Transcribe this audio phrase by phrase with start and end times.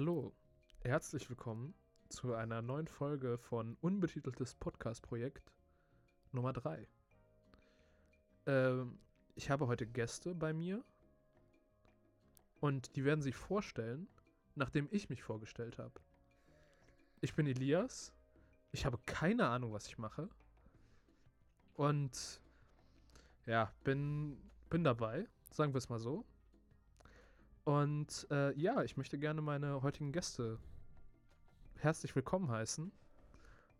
[0.00, 0.32] Hallo,
[0.82, 1.74] herzlich willkommen
[2.08, 5.52] zu einer neuen Folge von Unbetiteltes Podcast-Projekt
[6.32, 6.88] Nummer 3.
[8.46, 8.98] Ähm,
[9.34, 10.82] ich habe heute Gäste bei mir
[12.60, 14.08] und die werden sich vorstellen,
[14.54, 16.00] nachdem ich mich vorgestellt habe.
[17.20, 18.14] Ich bin Elias,
[18.72, 20.30] ich habe keine Ahnung, was ich mache
[21.74, 22.40] und
[23.44, 24.40] ja, bin,
[24.70, 26.24] bin dabei, sagen wir es mal so.
[27.64, 30.58] Und äh, ja, ich möchte gerne meine heutigen Gäste
[31.76, 32.90] herzlich willkommen heißen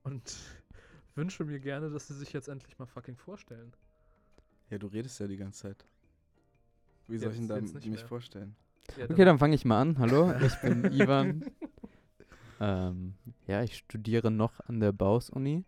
[0.04, 0.38] und
[1.14, 3.72] wünsche mir gerne, dass sie sich jetzt endlich mal fucking vorstellen.
[4.70, 5.84] Ja, du redest ja die ganze Zeit.
[7.08, 8.08] Wie Jetzt- soll ich denn da jetzt nicht mich mehr.
[8.08, 8.54] vorstellen?
[8.96, 9.98] Ja, Okay, dann fange ich mal an.
[9.98, 11.44] Hallo, ich bin Ivan.
[12.60, 13.14] Ähm,
[13.46, 15.64] ja, ich studiere noch an der Baus-Uni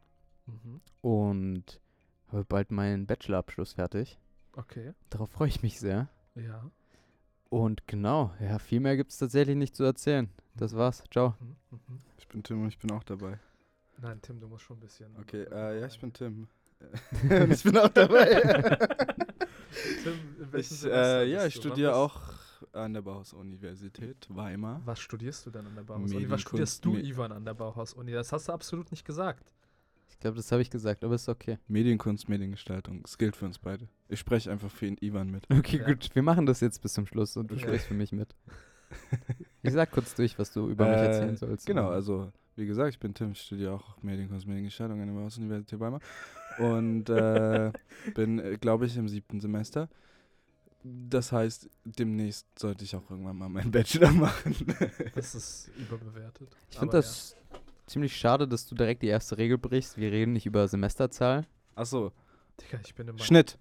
[0.46, 0.80] Mhm.
[1.02, 1.80] und
[2.28, 4.18] habe bald meinen Bachelorabschluss fertig.
[4.54, 6.08] Okay, Darauf freue ich mich sehr.
[6.34, 6.70] ja.
[7.52, 10.26] Und genau, ja, viel mehr gibt es tatsächlich nicht zu erzählen.
[10.56, 11.04] Das war's.
[11.10, 11.34] Ciao.
[11.38, 11.56] Mhm.
[11.70, 11.98] Mhm.
[12.16, 13.38] Ich bin Tim und ich bin auch dabei.
[13.98, 15.14] Nein, Tim, du musst schon ein bisschen.
[15.20, 16.48] Okay, äh, ja, ich bin Tim.
[17.50, 18.78] ich bin auch dabei.
[20.02, 20.14] Tim,
[20.54, 22.22] ich, äh, ja, ich studiere auch
[22.72, 24.80] an der Bauhaus-Universität Weimar.
[24.86, 26.30] Was studierst du denn an der Bauhaus-Uni?
[26.30, 28.12] Was studierst du, Ivan, an der Bauhaus-Uni?
[28.12, 29.52] Das hast du absolut nicht gesagt.
[30.22, 31.58] Ich glaube, das habe ich gesagt, aber ist okay.
[31.66, 33.02] Medienkunst, Mediengestaltung.
[33.02, 33.88] Das gilt für uns beide.
[34.08, 35.50] Ich spreche einfach für ihn, Ivan mit.
[35.50, 35.84] Okay, Ja.
[35.86, 36.10] gut.
[36.14, 37.62] Wir machen das jetzt bis zum Schluss und du Ja.
[37.62, 38.32] sprichst für mich mit.
[39.64, 41.66] Ich sag kurz durch, was du über mich Äh, erzählen sollst.
[41.66, 45.80] Genau, also wie gesagt, ich bin Tim, ich studiere auch Medienkunst, Mediengestaltung an der Bauhaus-Universität
[45.80, 45.98] Weimar.
[46.60, 47.72] Und äh,
[48.14, 49.88] bin, glaube ich, im siebten Semester.
[50.84, 54.54] Das heißt, demnächst sollte ich auch irgendwann mal meinen Bachelor machen.
[55.16, 56.48] Das ist überbewertet.
[56.70, 57.34] Ich finde das
[57.86, 59.96] ziemlich schade, dass du direkt die erste Regel brichst.
[59.96, 61.46] Wir reden nicht über Semesterzahl.
[61.74, 62.12] Achso.
[62.60, 63.18] Digga, ich bin immer.
[63.18, 63.58] Schnitt.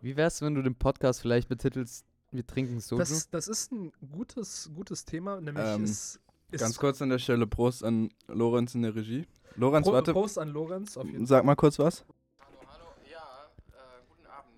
[0.00, 2.98] Wie wär's, wenn du den Podcast vielleicht betitelst, wir trinken Soju?
[2.98, 7.18] Das, das ist ein gutes, gutes Thema, nämlich Ähm, ist, ist Ganz kurz an der
[7.18, 9.26] Stelle Prost an Lorenz in der Regie.
[9.56, 12.04] Lorenz, Pro, warte, Prost an Lorenz auf jeden sag mal kurz was.
[12.38, 14.54] Hallo, hallo, ja, äh, guten Abend.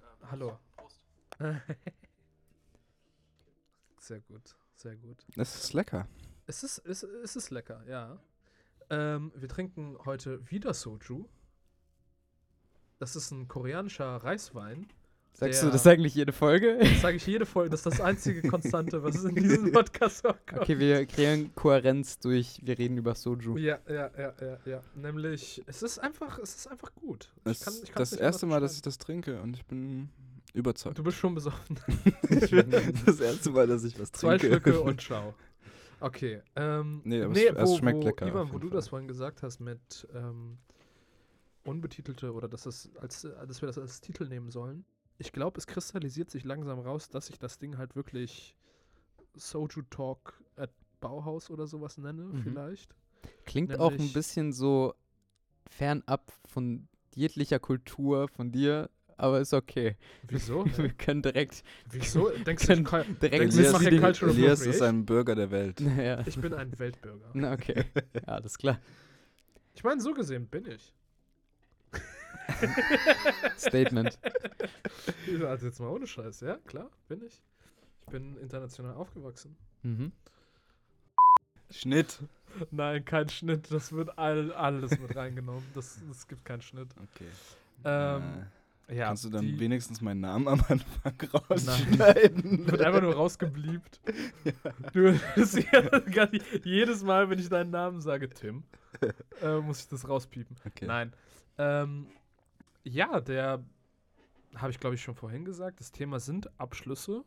[0.00, 0.58] Äh, Hallo.
[0.76, 1.00] Prost.
[1.36, 1.62] Fall.
[4.00, 5.18] Sehr gut, sehr gut.
[5.36, 6.08] Es ist lecker.
[6.48, 8.18] Es ist, es, es ist lecker, ja.
[8.90, 11.26] Ähm, wir trinken heute wieder Soju.
[12.98, 14.88] Das ist ein koreanischer Reiswein.
[15.34, 16.78] Sagst der- du das eigentlich jede Folge?
[16.80, 20.62] Das sage ich jede Folge, das ist das einzige Konstante, was in diesem Podcast vorkommt.
[20.62, 23.58] okay, wir kreieren Kohärenz durch, wir reden über Soju.
[23.58, 24.82] Ja, ja, ja, ja, ja.
[24.96, 27.30] Nämlich, es ist einfach, es ist einfach gut.
[27.44, 30.08] Es Ich kann, ich das erste Mal, dass ich das trinke und ich bin
[30.54, 30.98] überzeugt.
[30.98, 31.78] Du bist schon besoffen.
[33.06, 34.60] das erste Mal, dass ich was Zwei trinke.
[34.60, 35.34] Schlücke und ciao.
[36.00, 36.42] Okay.
[36.56, 38.76] Ähm, Nee, aber es- es schmeckt lecker auf Ivan, wo du Fall.
[38.76, 40.58] das vorhin gesagt hast mit ähm,
[41.64, 44.84] unbetitelte oder dass, es als, dass wir das als Titel nehmen sollen.
[45.18, 48.56] Ich glaube, es kristallisiert sich langsam raus, dass ich das Ding halt wirklich
[49.34, 50.70] Soju Talk at
[51.00, 52.42] Bauhaus oder sowas nenne, Mhm.
[52.42, 52.94] vielleicht.
[53.44, 54.94] Klingt auch ein Nämlich- bisschen so
[55.68, 59.96] fernab von jeglicher Kultur von dir, aber ist okay.
[60.26, 60.64] Wieso?
[60.76, 62.30] wir können direkt, Wieso?
[62.46, 65.04] Denkst du, können ich, kann- direkt Denkst du, ich Elias, mache Cultural Elias ist ein
[65.04, 65.80] Bürger der Welt.
[65.80, 66.22] naja.
[66.24, 67.30] ich bin ein Weltbürger.
[67.34, 67.84] Na, okay.
[68.14, 68.80] Ja, alles klar.
[69.74, 70.94] Ich meine, so gesehen bin ich.
[73.58, 74.18] Statement.
[75.46, 77.42] Also jetzt mal ohne Scheiß, ja, klar, bin ich.
[78.00, 79.54] Ich bin international aufgewachsen.
[79.82, 80.12] Mhm.
[81.70, 82.20] Schnitt.
[82.70, 85.64] Nein, kein Schnitt, das wird all, alles mit reingenommen.
[85.74, 86.88] Das, es gibt keinen Schnitt.
[86.96, 87.28] Okay.
[87.84, 88.57] Ähm, äh,
[88.90, 92.66] ja, kannst du dann wenigstens meinen Namen am Anfang rausschneiden?
[92.66, 94.00] wird einfach nur rausgebliebt.
[94.92, 98.64] Du, ja gar nicht- jedes Mal, wenn ich deinen Namen sage, Tim,
[99.42, 100.56] äh, muss ich das rauspiepen.
[100.66, 100.86] Okay.
[100.86, 101.12] Nein.
[101.58, 102.06] Ähm,
[102.84, 103.62] ja, der
[104.54, 105.80] habe ich glaube ich schon vorhin gesagt.
[105.80, 107.24] Das Thema sind Abschlüsse.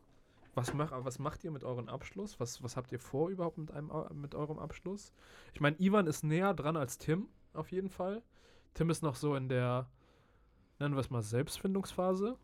[0.54, 2.38] Was, mach, was macht ihr mit eurem Abschluss?
[2.38, 5.12] Was, was habt ihr vor überhaupt mit, einem, mit eurem Abschluss?
[5.54, 8.22] Ich meine, Ivan ist näher dran als Tim, auf jeden Fall.
[8.74, 9.88] Tim ist noch so in der,
[10.82, 12.36] nennen wir es mal, Selbstfindungsphase.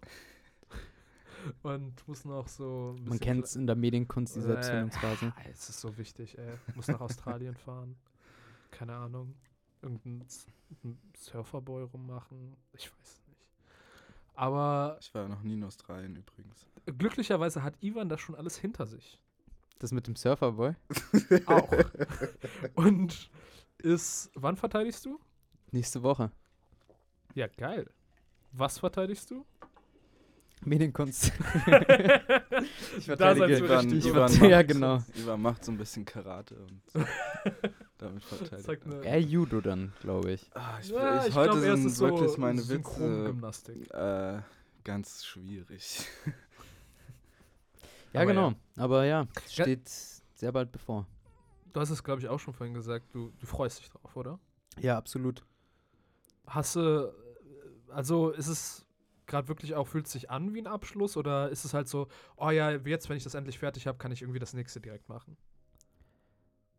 [1.62, 2.94] Und muss noch so.
[2.98, 5.32] ein Man kennt es in der Medienkunst, die Äh, Selbstfindungsphase.
[5.36, 6.54] Ah, Es ist so wichtig, ey.
[6.74, 7.96] Muss nach Australien fahren.
[8.70, 9.34] Keine Ahnung.
[9.82, 10.46] Irgendein S-
[10.84, 12.56] ein Surferboy rummachen.
[12.72, 13.46] Ich weiß nicht.
[14.34, 16.66] Aber Ich war noch nie in Australien übrigens.
[16.86, 19.18] glücklicherweise hat Ivan das schon alles hinter sich.
[19.78, 20.74] Das mit dem Surferboy?
[21.46, 21.72] Auch.
[22.74, 23.30] Und
[23.78, 24.30] ist.
[24.34, 25.20] Wann verteidigst du?
[25.70, 26.32] Nächste Woche.
[27.34, 27.88] Ja, geil.
[28.52, 29.44] Was verteidigst du?
[30.64, 31.26] Medienkunst.
[32.98, 33.66] ich Daseinsberechtigung.
[33.68, 35.02] Ivan, Ich Ivan, ver- ja, macht, genau.
[35.14, 36.82] Ivan macht so ein bisschen Karate und
[37.98, 38.84] damit verteidigt.
[39.04, 39.20] Er.
[39.20, 40.50] Judo dann, glaube ich.
[40.54, 43.34] Ah, ich, Ja, ich, ich heute glaub, ist sind so wirklich meine Witze
[43.94, 44.40] äh,
[44.84, 46.00] ganz schwierig.
[48.14, 48.54] Ja, Aber genau.
[48.76, 49.64] Aber ja, es Ja.
[49.64, 49.86] steht
[50.34, 51.06] sehr bald bevor.
[51.74, 54.38] Du hast es, glaube ich, auch schon vorhin gesagt, du, du freust dich drauf, oder?
[54.80, 55.44] Ja, absolut.
[56.46, 57.12] Hast du, äh,
[57.90, 58.86] also ist es
[59.26, 62.08] gerade wirklich auch, fühlt es sich an wie ein Abschluss oder ist es halt so,
[62.36, 65.08] oh ja, jetzt, wenn ich das endlich fertig habe, kann ich irgendwie das nächste direkt
[65.08, 65.36] machen?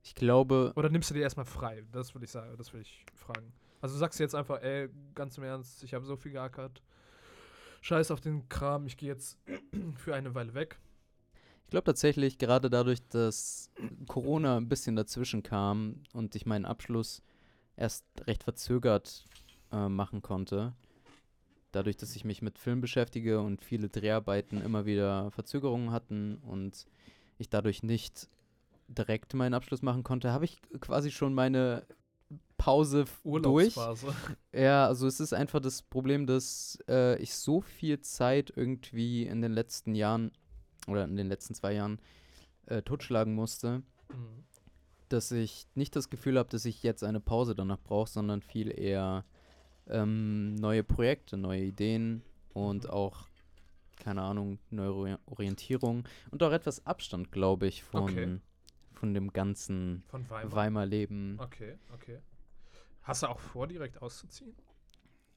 [0.03, 1.83] Ich glaube, Oder nimmst du dir erstmal frei?
[1.91, 3.53] Das würde ich sagen, das will ich fragen.
[3.81, 6.81] Also du sagst jetzt einfach, ey, ganz im Ernst, ich habe so viel geackert.
[7.81, 9.37] Scheiß auf den Kram, ich gehe jetzt
[9.97, 10.79] für eine Weile weg.
[11.63, 13.71] ich glaube tatsächlich, gerade dadurch, dass
[14.07, 17.21] Corona ein bisschen dazwischen kam und ich meinen Abschluss
[17.77, 19.27] erst recht verzögert
[19.71, 20.73] äh, machen konnte,
[21.71, 26.85] dadurch, dass ich mich mit Film beschäftige und viele Dreharbeiten immer wieder Verzögerungen hatten und
[27.37, 28.27] ich dadurch nicht
[28.87, 31.85] direkt meinen Abschluss machen konnte, habe ich quasi schon meine
[32.57, 33.75] Pause durch.
[34.53, 39.41] Ja, also es ist einfach das Problem, dass äh, ich so viel Zeit irgendwie in
[39.41, 40.31] den letzten Jahren
[40.87, 41.99] oder in den letzten zwei Jahren
[42.65, 44.43] äh, totschlagen musste, Mhm.
[45.09, 48.71] dass ich nicht das Gefühl habe, dass ich jetzt eine Pause danach brauche, sondern viel
[48.77, 49.23] eher
[49.89, 52.21] ähm, neue Projekte, neue Ideen
[52.53, 52.89] und Mhm.
[52.89, 53.27] auch,
[53.97, 58.39] keine Ahnung, neue Ori- Orientierung und auch etwas Abstand, glaube ich, von, Okay.
[58.93, 60.51] von dem ganzen Von Weimar.
[60.55, 62.19] Weimar-Leben Okay, okay.
[63.03, 64.53] Hast du auch vor, direkt auszuziehen?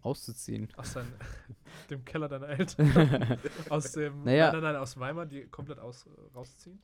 [0.02, 0.68] auszuziehen.
[0.76, 1.06] Aus dein,
[1.90, 3.38] dem Keller deiner Eltern?
[3.68, 4.24] aus dem.
[4.24, 4.50] Naja.
[4.50, 6.80] Nein, nein, nein, aus Weimar, die komplett aus, rausziehen?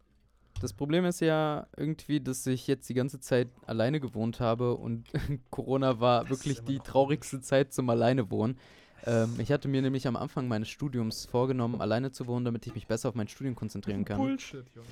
[0.60, 5.06] Das Problem ist ja irgendwie, dass ich jetzt die ganze Zeit alleine gewohnt habe und
[5.50, 8.58] Corona war Das wirklich die traurigste Zeit zum Alleine-Wohnen.
[9.06, 12.74] Ähm, ich hatte mir nämlich am Anfang meines Studiums vorgenommen, alleine zu wohnen, damit ich
[12.74, 14.18] mich besser auf mein Studium konzentrieren kann.
[14.18, 14.88] Bullshit, Junge.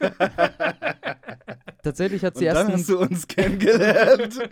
[1.82, 4.38] Tatsächlich hat sie dann erst hast du uns kennengelernt.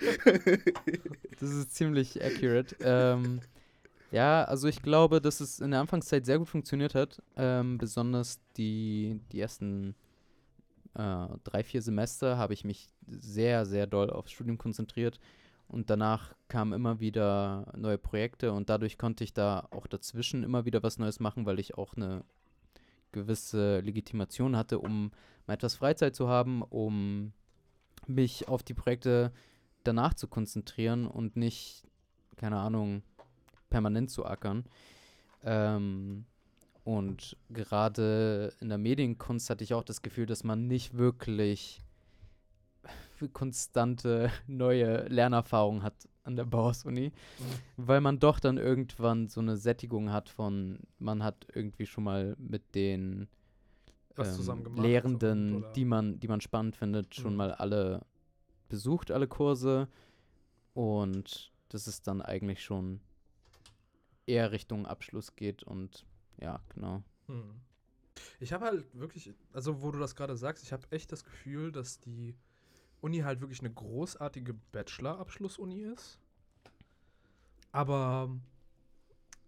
[1.41, 2.77] Das ist ziemlich accurate.
[2.81, 3.41] ähm,
[4.13, 7.21] ja, also ich glaube, dass es in der Anfangszeit sehr gut funktioniert hat.
[7.37, 9.95] Ähm, besonders die, die ersten
[10.95, 15.21] äh, drei, vier Semester habe ich mich sehr, sehr doll aufs Studium konzentriert.
[15.67, 20.67] Und danach kamen immer wieder neue Projekte und dadurch konnte ich da auch dazwischen immer
[20.67, 22.23] wieder was Neues machen, weil ich auch eine
[23.13, 25.11] gewisse Legitimation hatte, um
[25.47, 27.33] mal etwas Freizeit zu haben, um
[28.07, 29.33] mich auf die Projekte
[29.85, 31.85] danach zu konzentrieren und nicht,
[32.37, 33.03] keine Ahnung,
[33.71, 34.65] permanent zu ackern.
[35.43, 36.27] Ähm,
[36.85, 41.81] und gerade in der Medienkunst hatte ich auch das Gefühl, dass man nicht wirklich
[43.33, 45.95] konstante neue Lernerfahrung hat
[46.25, 47.13] an der Bauhaus-Uni,
[47.77, 52.35] weil man doch dann irgendwann so eine Sättigung hat von, man hat irgendwie schon mal
[52.39, 53.29] mit den
[54.17, 57.37] ähm, Lehrenden, oder- die man, die man spannend findet, schon Mhm.
[57.37, 58.03] mal alle
[58.69, 59.89] besucht, alle Kurse.
[60.73, 63.01] Und dass es dann eigentlich schon
[64.27, 66.05] eher Richtung Abschluss geht und
[66.41, 67.03] ja, genau.
[67.27, 67.61] Hm.
[68.41, 71.73] Ich habe halt wirklich, also wo du das gerade sagst, ich habe echt das Gefühl,
[71.73, 72.37] dass die
[73.01, 76.19] Uni halt wirklich eine großartige Bachelor-Abschluss-Uni ist.
[77.73, 78.31] Aber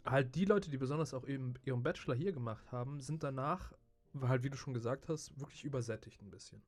[0.04, 3.72] halt die Leute, die besonders auch eben ihren Bachelor hier gemacht haben, sind danach,
[4.20, 6.62] halt wie du schon gesagt hast, wirklich übersättigt ein bisschen.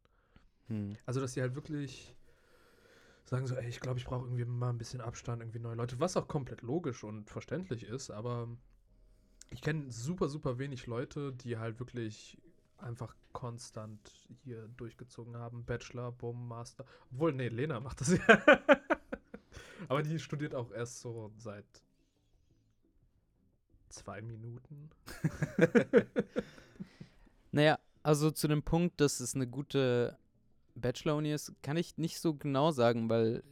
[0.69, 0.97] Hm.
[1.05, 2.15] Also, dass die halt wirklich
[3.25, 6.01] sagen so, ey, ich glaube, ich brauche irgendwie mal ein bisschen Abstand, irgendwie neue Leute,
[6.01, 8.49] was auch komplett logisch und verständlich ist, aber
[9.51, 12.39] ich kenne super, super wenig Leute, die halt wirklich
[12.79, 15.65] einfach konstant hier durchgezogen haben.
[15.65, 16.85] Bachelor, Bumm, Master.
[17.13, 18.43] Obwohl, nee, Lena macht das ja.
[19.89, 21.67] aber die studiert auch erst so seit
[23.89, 24.91] zwei Minuten.
[27.51, 30.17] Naja, also zu dem Punkt, dass es eine gute
[30.75, 33.43] Bachelor-Uni ist, kann ich nicht so genau sagen, weil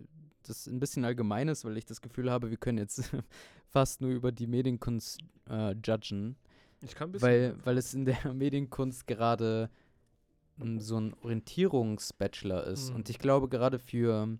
[0.42, 3.10] das ein bisschen allgemein ist, weil ich das Gefühl habe, wir können jetzt
[3.76, 5.18] fast nur über die Medienkunst
[5.50, 6.34] äh, judgen,
[6.80, 7.28] Ich kann ein bisschen.
[7.28, 9.68] weil, weil es in der Medienkunst gerade
[10.56, 12.88] mm, so ein Orientierungsbachelor ist.
[12.88, 12.96] Mhm.
[12.96, 14.38] Und ich glaube, gerade für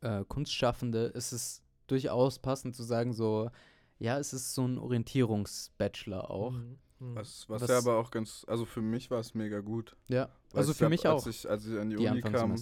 [0.00, 3.52] äh, Kunstschaffende ist es durchaus passend zu sagen, so,
[4.00, 6.54] ja, es ist so ein Orientierungsbachelor auch.
[6.54, 6.78] Mhm.
[6.98, 7.14] Mhm.
[7.14, 9.94] Was, was, Was- ja aber auch ganz, also für mich war es mega gut.
[10.08, 12.56] Ja, also für hab, mich als auch, Ich, als ich an die, die Uni kam,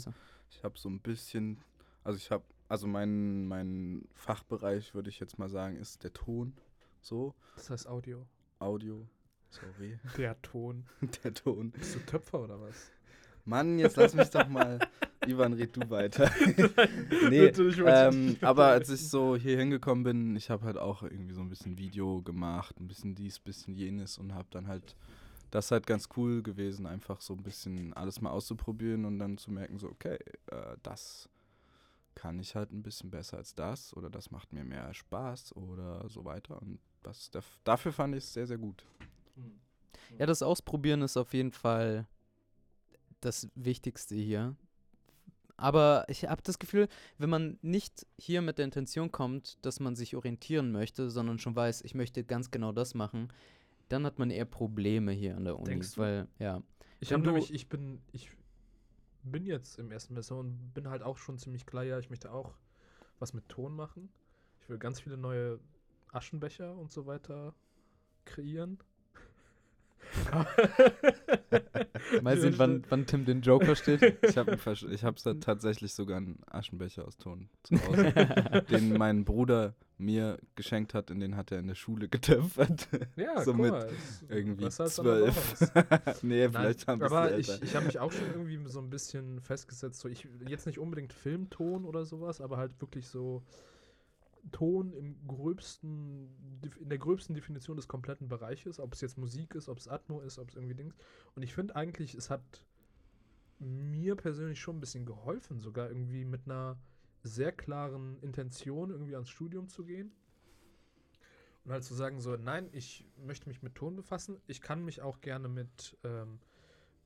[0.50, 1.56] ich habe so ein bisschen,
[2.04, 6.54] also ich habe, also mein, mein Fachbereich, würde ich jetzt mal sagen, ist der Ton.
[7.02, 8.26] So, Das heißt Audio.
[8.60, 9.06] Audio.
[9.50, 10.86] Sorry, Der Ton.
[11.22, 11.72] der Ton.
[11.72, 12.90] Bist du Töpfer oder was?
[13.44, 14.78] Mann, jetzt lass mich doch mal.
[15.26, 16.30] Ivan, red du weiter.
[17.28, 17.44] nee,
[17.84, 21.50] ähm, aber als ich so hier hingekommen bin, ich habe halt auch irgendwie so ein
[21.50, 24.96] bisschen Video gemacht, ein bisschen dies, bisschen jenes und habe dann halt,
[25.50, 29.36] das ist halt ganz cool gewesen, einfach so ein bisschen alles mal auszuprobieren und dann
[29.36, 31.28] zu merken, so, okay, äh, das
[32.14, 36.08] kann ich halt ein bisschen besser als das oder das macht mir mehr Spaß oder
[36.08, 38.84] so weiter und das, daf- dafür fand ich es sehr, sehr gut.
[40.18, 42.06] Ja, das Ausprobieren ist auf jeden Fall
[43.20, 44.56] das Wichtigste hier.
[45.56, 46.88] Aber ich habe das Gefühl,
[47.18, 51.54] wenn man nicht hier mit der Intention kommt, dass man sich orientieren möchte, sondern schon
[51.54, 53.28] weiß, ich möchte ganz genau das machen,
[53.88, 55.66] dann hat man eher Probleme hier an der Uni.
[55.66, 56.00] Denkst du?
[56.00, 56.62] Weil, ja.
[57.00, 58.30] Ich habe du- nämlich, ich bin, ich
[59.22, 62.32] bin jetzt im ersten Semester und bin halt auch schon ziemlich klar, ja, ich möchte
[62.32, 62.54] auch
[63.18, 64.12] was mit Ton machen.
[64.60, 65.60] Ich will ganz viele neue
[66.12, 67.54] Aschenbecher und so weiter
[68.24, 68.78] kreieren.
[72.22, 74.18] Mal sehen, wann, wann Tim den Joke versteht.
[74.22, 74.58] Ich habe
[74.90, 78.12] ich hab da tatsächlich sogar einen Aschenbecher aus Ton zu Hause,
[78.70, 82.88] den mein Bruder mir geschenkt hat und den hat er in der Schule getöpfert.
[83.16, 83.74] Ja, So guck mit
[84.28, 85.72] Irgendwie zwölf.
[86.22, 88.90] Nee, Nein, vielleicht haben wir aber ich, ich habe mich auch schon irgendwie so ein
[88.90, 90.00] bisschen festgesetzt.
[90.00, 93.42] So ich jetzt nicht unbedingt Filmton oder sowas, aber halt wirklich so
[94.50, 96.28] Ton im gröbsten,
[96.80, 100.20] in der gröbsten Definition des kompletten Bereiches, ob es jetzt Musik ist, ob es Atmo
[100.20, 100.96] ist, ob es irgendwie Dings.
[101.34, 102.42] Und ich finde eigentlich, es hat
[103.60, 106.76] mir persönlich schon ein bisschen geholfen, sogar irgendwie mit einer
[107.22, 110.12] sehr klaren Intention irgendwie ans Studium zu gehen.
[111.64, 114.40] Und halt zu sagen, so, nein, ich möchte mich mit Ton befassen.
[114.48, 116.40] Ich kann mich auch gerne mit, ähm,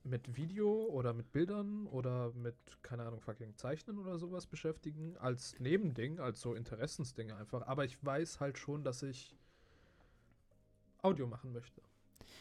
[0.07, 5.17] mit Video oder mit Bildern oder mit, keine Ahnung, fucking Zeichnen oder sowas beschäftigen.
[5.17, 7.67] Als Nebending, als so Interessensdinge einfach.
[7.67, 9.35] Aber ich weiß halt schon, dass ich
[11.01, 11.81] Audio machen möchte.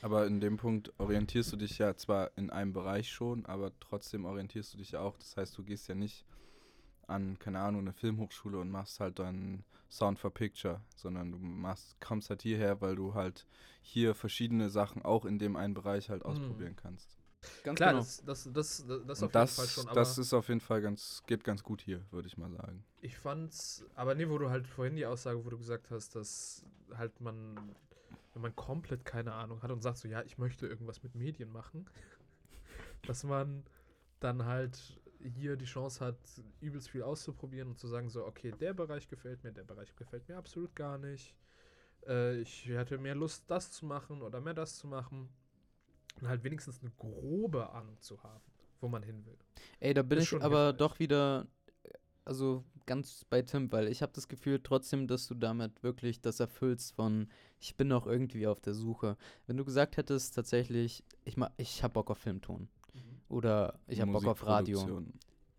[0.02, 4.24] Aber in dem Punkt orientierst du dich ja zwar in einem Bereich schon, aber trotzdem
[4.24, 5.16] orientierst du dich ja auch.
[5.18, 6.24] Das heißt, du gehst ja nicht
[7.06, 12.00] an, keine Ahnung, eine Filmhochschule und machst halt dann Sound for Picture, sondern du machst,
[12.00, 13.46] kommst halt hierher, weil du halt
[13.82, 16.28] hier verschiedene Sachen auch in dem einen Bereich halt Mhm.
[16.30, 17.16] ausprobieren kannst.
[17.62, 18.02] Ganz Klar, genau.
[18.02, 19.88] das, das, das, das, auf das, jeden Fall schon.
[19.88, 22.84] Aber das ist auf jeden Fall ganz, geht ganz gut hier, würde ich mal sagen.
[23.00, 26.64] ich fand's, aber nee, wo du halt vorhin die Aussage, wo du gesagt hast, dass
[26.94, 27.56] halt man,
[28.32, 31.50] wenn man komplett keine Ahnung hat und sagt so, ja, ich möchte irgendwas mit Medien
[31.50, 31.88] machen,
[33.06, 33.64] dass man
[34.20, 36.18] dann halt hier die Chance hat,
[36.60, 40.28] übelst viel auszuprobieren und zu sagen so, okay, der Bereich gefällt mir, der Bereich gefällt
[40.28, 41.34] mir absolut gar nicht.
[42.06, 45.28] Äh, ich hätte mehr Lust, das zu machen oder mehr das zu machen.
[46.20, 48.42] Und halt wenigstens eine grobe Ahnung zu haben,
[48.80, 49.36] wo man hin will.
[49.80, 50.78] Ey, da bin ich schon aber hilfreich.
[50.78, 51.46] doch wieder,
[52.24, 56.40] also ganz bei Tim, weil ich habe das Gefühl trotzdem, dass du damit wirklich das
[56.40, 57.28] erfüllst von,
[57.60, 59.16] ich bin noch irgendwie auf der Suche.
[59.46, 62.68] Wenn du gesagt hättest, tatsächlich, ich, ma- ich habe Bock auf Filmton
[63.28, 65.00] oder ich habe Bock auf Radio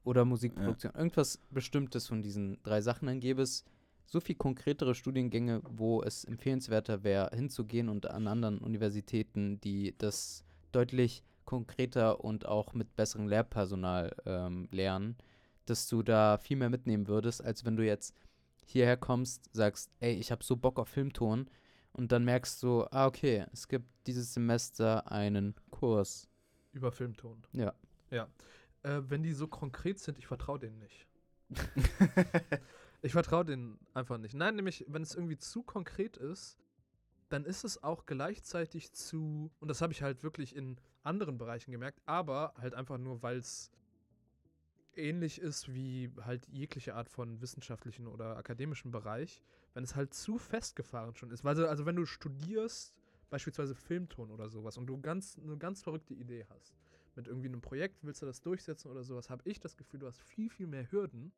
[0.04, 3.66] oder Musikproduktion, irgendwas Bestimmtes von diesen drei Sachen, dann gäbe es
[4.06, 10.46] so viel konkretere Studiengänge, wo es empfehlenswerter wäre, hinzugehen und an anderen Universitäten, die das
[10.72, 15.18] deutlich konkreter und auch mit besserem Lehrpersonal ähm, lernen,
[15.66, 18.16] dass du da viel mehr mitnehmen würdest, als wenn du jetzt
[18.66, 21.50] hierher kommst, sagst, ey, ich habe so Bock auf Filmton
[21.94, 26.28] und dann merkst du, ah, okay, es gibt dieses Semester einen Kurs.
[26.74, 27.44] Über Filmton.
[27.54, 27.74] Ja.
[28.12, 28.28] Ja.
[28.84, 31.08] Äh, wenn die so konkret sind, ich vertraue denen nicht.
[33.02, 34.34] Ich vertraue denen einfach nicht.
[34.34, 36.58] Nein, nämlich, wenn es irgendwie zu konkret ist,
[37.30, 41.72] dann ist es auch gleichzeitig zu, und das habe ich halt wirklich in anderen Bereichen
[41.72, 43.72] gemerkt, aber halt einfach nur, weil es
[44.96, 49.42] ähnlich ist wie halt jegliche Art von wissenschaftlichen oder akademischen Bereich,
[49.74, 51.44] wenn es halt zu festgefahren schon ist.
[51.44, 52.94] Weil, so- also wenn du studierst,
[53.30, 56.74] beispielsweise Filmton oder sowas, und du ganz, eine ganz verrückte Idee hast,
[57.16, 60.08] mit irgendwie einem Projekt, willst du das durchsetzen oder sowas, habe ich das Gefühl, du
[60.08, 61.32] hast viel, viel mehr Hürden,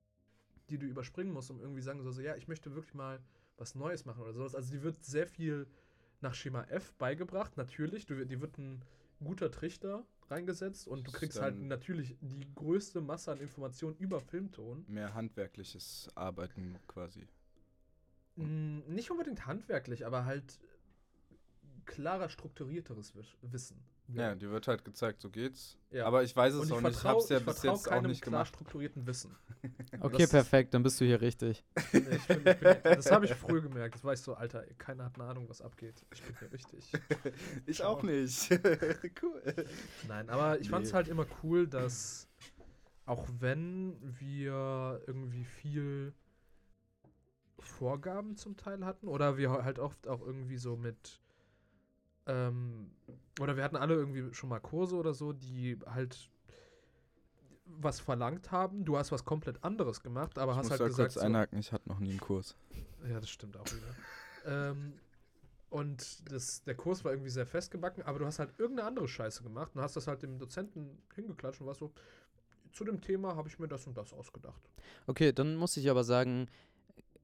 [0.70, 3.20] die du überspringen musst, um irgendwie sagen so, so, ja, ich möchte wirklich mal
[3.60, 4.56] was Neues machen oder sowas.
[4.56, 5.68] Also die wird sehr viel
[6.22, 8.06] nach Schema F beigebracht, natürlich.
[8.06, 8.84] Du, die wird ein
[9.24, 14.86] guter Trichter reingesetzt und du kriegst halt natürlich die größte Masse an Informationen über Filmton.
[14.88, 17.28] Mehr handwerkliches Arbeiten quasi.
[18.36, 20.60] Mm, Nicht unbedingt handwerklich, aber halt
[21.86, 23.84] klarer, strukturierteres Wissen.
[24.14, 25.78] Ja, dir wird halt gezeigt, so geht's.
[25.92, 26.06] Ja.
[26.06, 26.98] Aber ich weiß es und ich auch nicht.
[26.98, 28.48] Ich hab's ja ich bis vertrau jetzt auch nicht klar gemacht.
[28.48, 29.36] strukturierten Wissen.
[30.02, 31.66] Okay, perfekt, dann bist du hier richtig.
[31.92, 33.96] Ich bin, ich bin, das habe ich früh gemerkt.
[33.96, 36.06] Das war ich so, Alter, keiner hat eine Ahnung, was abgeht.
[36.14, 36.92] Ich bin hier richtig.
[37.66, 38.50] Ich auch nicht.
[39.22, 39.66] cool.
[40.08, 40.96] Nein, aber ich fand es Nee.
[40.96, 42.28] halt immer cool, dass
[43.06, 46.14] auch wenn wir irgendwie viel
[47.60, 51.20] Vorgaben zum Teil hatten oder wir halt oft auch irgendwie so mit
[52.28, 52.92] ähm,
[53.40, 56.30] oder wir hatten alle irgendwie schon mal Kurse oder so, die halt
[57.66, 58.86] was verlangt haben.
[58.86, 61.22] Du hast was komplett anderes gemacht, aber ich hast muss halt da gesagt, kurz so,
[61.22, 62.56] einhaken, ich hatte noch nie einen Kurs.
[63.08, 64.72] ja, das stimmt auch wieder.
[64.72, 64.94] ähm,
[65.70, 69.44] und das, der Kurs war irgendwie sehr festgebacken, aber du hast halt irgendeine andere Scheiße
[69.44, 71.92] gemacht und hast das halt dem Dozenten hingeklatscht und warst so,
[72.72, 74.62] zu dem Thema habe ich mir das und das ausgedacht.
[75.08, 76.48] Okay, dann muss ich aber sagen,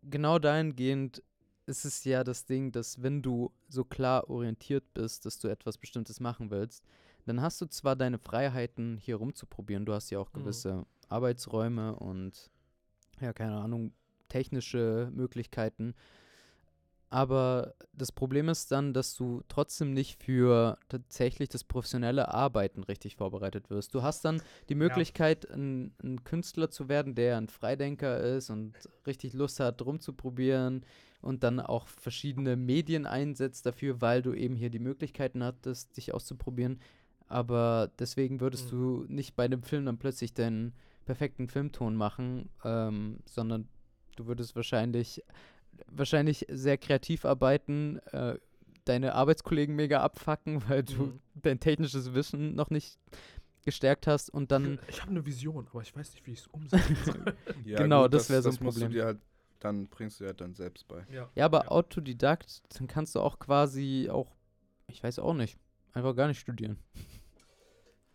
[0.03, 1.24] genau dahingehend
[1.67, 5.77] ist es ja das Ding, dass wenn du so klar orientiert bist, dass du etwas
[5.77, 6.84] Bestimmtes machen willst,
[7.25, 10.39] dann hast du zwar deine Freiheiten, hier rumzuprobieren, du hast ja auch Mhm.
[10.39, 12.51] gewisse Arbeitsräume und,
[13.19, 13.93] ja, keine Ahnung,
[14.29, 15.95] technische Möglichkeiten.
[17.10, 23.15] Aber das Problem ist dann, dass du trotzdem nicht für tatsächlich das professionelle Arbeiten richtig
[23.15, 23.93] vorbereitet wirst.
[23.93, 28.74] Du hast dann die Möglichkeit, ein, ein Künstler zu werden, der ein Freidenker ist und
[29.07, 30.84] richtig Lust hat, rumzuprobieren
[31.25, 36.13] und dann auch verschiedene Medien einsetzt dafür, weil du eben hier die Möglichkeiten hattest, dich
[36.13, 36.79] auszuprobieren.
[37.27, 38.75] Aber deswegen würdest Mhm.
[38.75, 40.74] du nicht bei dem Film dann plötzlich deinen
[41.05, 43.67] perfekten Filmton machen, ähm, sondern
[44.15, 45.24] du würdest wahrscheinlich
[45.88, 48.38] wahrscheinlich sehr kreativ arbeiten, äh,
[48.86, 51.20] deine Arbeitskollegen mega abfacken, weil du Mhm.
[51.41, 52.98] dein technisches Wissen noch nicht
[53.63, 56.48] gestärkt hast und dann ich habe eine Vision, aber ich weiß nicht, wie ich es
[56.48, 57.36] umsetzen soll.
[57.65, 58.91] Ja, Genau, gut, das wär so ein Das musst du Problem.
[58.91, 59.20] dir halt,
[59.65, 61.05] dann bringst du dir halt dann selbst bei.
[61.10, 61.29] ja.
[61.36, 61.67] Ja, aber Ja.
[61.69, 64.36] Autodidakt, dann kannst du auch quasi auch,
[64.88, 65.57] ich weiß auch nicht,
[65.93, 66.77] einfach gar nicht studieren.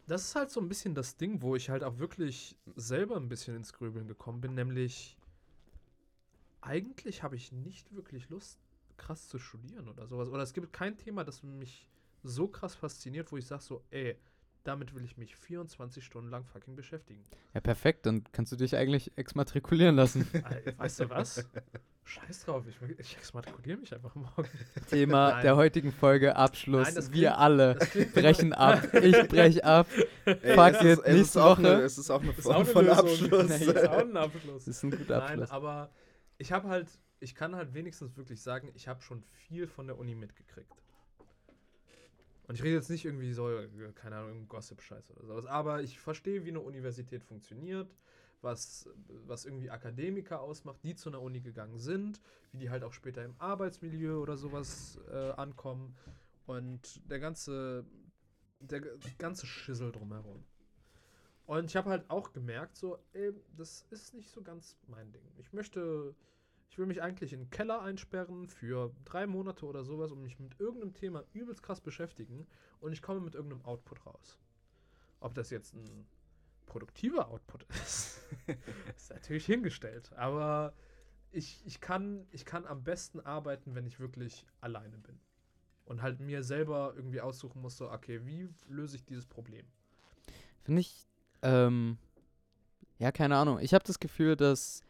[0.06, 3.28] Das ist halt so ein bisschen das Ding, wo ich halt auch wirklich selber ein
[3.28, 5.16] bisschen ins Grübeln gekommen bin, nämlich
[6.60, 8.58] eigentlich habe ich nicht wirklich Lust,
[8.96, 10.28] krass zu studieren oder sowas.
[10.28, 11.86] Oder es gibt kein Thema, das mich
[12.22, 14.16] so krass fasziniert, wo ich sage so, ey,
[14.64, 17.22] damit will ich mich 24 Stunden lang fucking beschäftigen.
[17.54, 20.26] Ja, perfekt, dann kannst du dich eigentlich exmatrikulieren lassen.
[20.76, 21.44] Weißt du was?
[22.04, 24.48] Scheiß drauf, ich, ich exmatrikuliere mich einfach morgen.
[24.88, 25.42] Thema Nein.
[25.42, 26.92] der heutigen Folge Abschluss.
[26.94, 27.74] Nein, Wir klingt- alle
[28.14, 28.82] brechen ab.
[28.94, 29.86] Ich brech ab.
[30.24, 31.74] Ey, Fuck es it, es nächste auch Woche.
[31.74, 32.88] Eine, es ist auch eine Form auch eine von.
[32.88, 33.46] Abschluss.
[33.48, 34.64] Das ist auch ein Abschluss.
[34.64, 35.50] Das ist ein guter Nein, Abschluss.
[35.50, 35.90] aber
[36.38, 36.88] ich habe halt,
[37.20, 40.72] ich kann halt wenigstens wirklich sagen, ich habe schon viel von der Uni mitgekriegt.
[42.50, 43.48] Und ich rede jetzt nicht irgendwie so,
[43.94, 47.94] keine Ahnung, Gossip-Scheiß oder sowas, aber ich verstehe, wie eine Universität funktioniert,
[48.42, 48.90] was,
[49.24, 53.24] was irgendwie Akademiker ausmacht, die zu einer Uni gegangen sind, wie die halt auch später
[53.24, 55.94] im Arbeitsmilieu oder sowas äh, ankommen
[56.46, 57.84] und der ganze,
[58.58, 58.80] der
[59.18, 60.42] ganze Schissel drumherum.
[61.46, 65.22] Und ich habe halt auch gemerkt, so, ey, das ist nicht so ganz mein Ding.
[65.38, 66.16] Ich möchte,
[66.70, 70.38] ich will mich eigentlich in den Keller einsperren für drei Monate oder sowas und mich
[70.38, 72.46] mit irgendeinem Thema übelst krass beschäftigen
[72.78, 74.38] und ich komme mit irgendeinem Output raus.
[75.18, 76.06] Ob das jetzt ein
[76.66, 78.24] produktiver Output ist,
[78.96, 80.12] ist natürlich hingestellt.
[80.14, 80.72] Aber
[81.32, 85.18] ich, ich, kann, ich kann am besten arbeiten, wenn ich wirklich alleine bin.
[85.86, 89.66] Und halt mir selber irgendwie aussuchen muss, so, okay, wie löse ich dieses Problem?
[90.62, 91.04] Finde ich,
[91.42, 91.98] ähm,
[92.98, 93.58] ja, keine Ahnung.
[93.58, 94.84] Ich habe das Gefühl, dass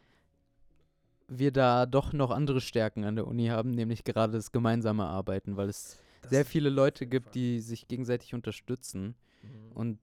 [1.31, 5.57] wir da doch noch andere Stärken an der Uni haben, nämlich gerade das gemeinsame Arbeiten,
[5.57, 9.15] weil es Das sehr viele Leute gibt, die sich gegenseitig unterstützen.
[9.43, 9.73] Mhm.
[9.73, 9.99] Und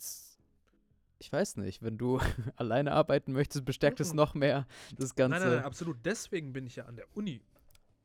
[1.19, 2.19] ich weiß nicht, wenn du
[2.55, 4.15] alleine arbeiten möchtest, bestärkt es Mhm.
[4.17, 4.65] noch mehr
[4.97, 5.97] das Ganze, Nein, nein, nein, absolut.
[6.05, 7.41] Deswegen bin ich ja an der Uni.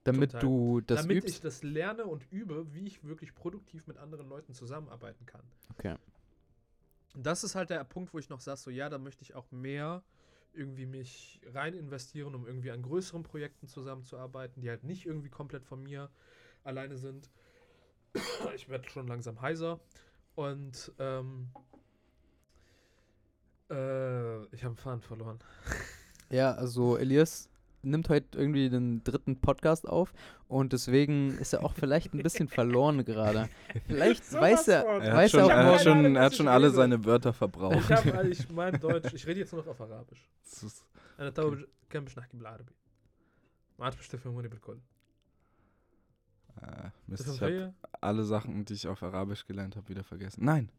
[0.04, 0.40] damit total.
[0.40, 1.28] du das damit übst.
[1.36, 5.42] ich das lerne und übe, wie ich wirklich produktiv mit anderen Leuten zusammenarbeiten kann.
[5.70, 5.94] Okay.
[7.14, 9.48] Das ist halt der Punkt, wo ich noch sage, so ja, da möchte ich auch
[9.52, 10.02] mehr
[10.54, 15.64] irgendwie mich rein investieren, um irgendwie an größeren Projekten zusammenzuarbeiten, die halt nicht irgendwie komplett
[15.64, 16.10] von mir
[16.64, 17.30] alleine sind.
[18.54, 19.80] Ich werde schon langsam heiser.
[20.34, 21.48] Und ähm,
[23.70, 25.38] äh, ich habe einen Faden verloren.
[26.30, 27.48] Ja, also Elias
[27.83, 30.11] nimmt heute irgendwie den dritten Podcast auf
[30.47, 33.47] und deswegen ist er auch vielleicht ein bisschen verloren gerade.
[33.87, 35.01] Vielleicht Sowas weiß er, von.
[35.01, 35.79] Er hat weiß schon, er auch er hat morgen.
[35.83, 36.75] schon, Ahnung, er was hat schon ich alle rede.
[36.75, 37.77] seine Wörter verbraucht.
[37.79, 40.27] Ich habe, ich mein Deutsch, ich rede jetzt nur noch auf Arabisch.
[40.43, 40.83] Das ist-
[41.19, 41.55] انا تو
[41.89, 42.71] كان باش نحكي بالعربي
[43.79, 44.77] ما عادش باش تفهموني بالكل
[46.61, 50.03] äh, Mist, تفهم ich habe شويه alle Sachen, die ich auf Arabisch gelernt habe, wieder
[50.03, 50.43] vergessen.
[50.45, 50.69] Nein.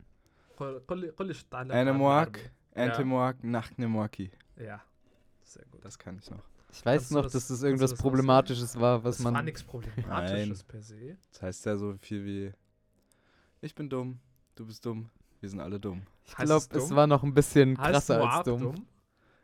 [0.57, 2.33] قل قل لي قل لي شو تتعلم Eine بالعربي Moak,
[2.75, 2.93] بالعربي.
[2.93, 4.31] Ente Moak, Nachtne Moaki.
[4.57, 4.81] Ja,
[5.43, 5.85] sehr gut.
[5.85, 6.45] Das kann ich noch.
[6.74, 9.46] Ich weiß noch, das- dass das irgendwas das Problematisches war, was das war man.
[9.46, 11.18] nichts Problematisches per se.
[11.32, 12.52] Das heißt ja so viel wie
[13.62, 14.20] Ich bin dumm,
[14.56, 15.10] du bist dumm,
[15.40, 16.02] wir sind alle dumm.
[16.26, 16.96] Ich glaube, es es dumm?
[16.98, 18.74] war noch ein bisschen Heißt krasser als dumm.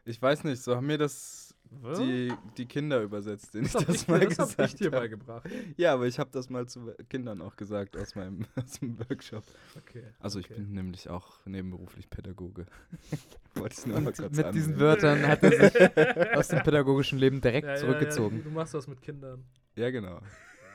[0.06, 1.49] Ich weiß nicht, so haben mir das
[1.82, 2.00] Was?
[2.00, 4.76] die, die Kinder übersetzt, denen ich das hab das ich, mal dir- das gesagt ich
[4.76, 4.98] dir habe.
[5.02, 5.48] beigebracht.
[5.78, 9.44] Ja, aber ich habe das mal zu Kindern auch gesagt aus meinem aus dem Workshop.
[9.78, 10.04] Okay.
[10.20, 10.56] Also ich okay.
[10.56, 12.66] bin nämlich auch nebenberuflich Pädagoge.
[13.56, 14.80] Wollte ich nur mal Und kurz mit diesen.
[14.80, 18.38] Wörtern hat er sich aus dem pädagogischen Leben direkt Ja, ja, zurückgezogen.
[18.38, 19.44] Ja, du machst was mit Kindern.
[19.76, 20.20] Ja, genau.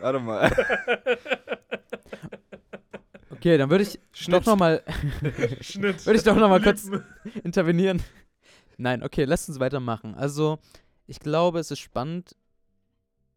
[0.00, 0.50] Warte mal.
[3.30, 4.82] Okay, dann würde ich doch nochmal
[5.60, 6.06] Schnitt.
[6.06, 6.90] Würde ich doch noch mal kurz-
[7.42, 8.02] intervenieren.
[8.78, 10.14] Nein, okay, lasst uns weitermachen.
[10.14, 10.58] Also,
[11.06, 12.36] ich glaube, es ist spannend,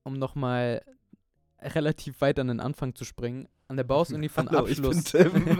[0.03, 0.81] um nochmal
[1.61, 3.47] relativ weit an den Anfang zu springen.
[3.67, 5.59] An der Baus-Uni von Hallo, ich bin Abschluss Tim.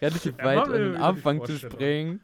[0.00, 2.20] relativ Ja, weit an den Anfang zu springen.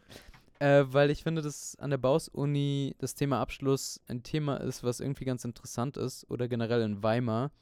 [0.59, 4.99] Äh, weil ich finde, dass an der Baus-Uni das Thema Abschluss ein Thema ist, was
[4.99, 6.29] irgendwie ganz interessant ist.
[6.29, 7.53] Oder generell in Weimar.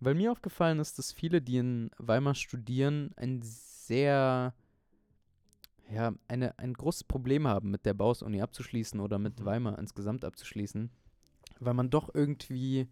[0.00, 4.54] Weil mir aufgefallen ist, dass viele, die in Weimar studieren, ein sehr,
[5.90, 9.44] ja, eine, ein großes Problem haben, mit der Baus-Uni abzuschließen oder mit Mhm.
[9.44, 10.90] Weimar insgesamt abzuschließen.
[11.60, 12.88] Weil man doch irgendwie,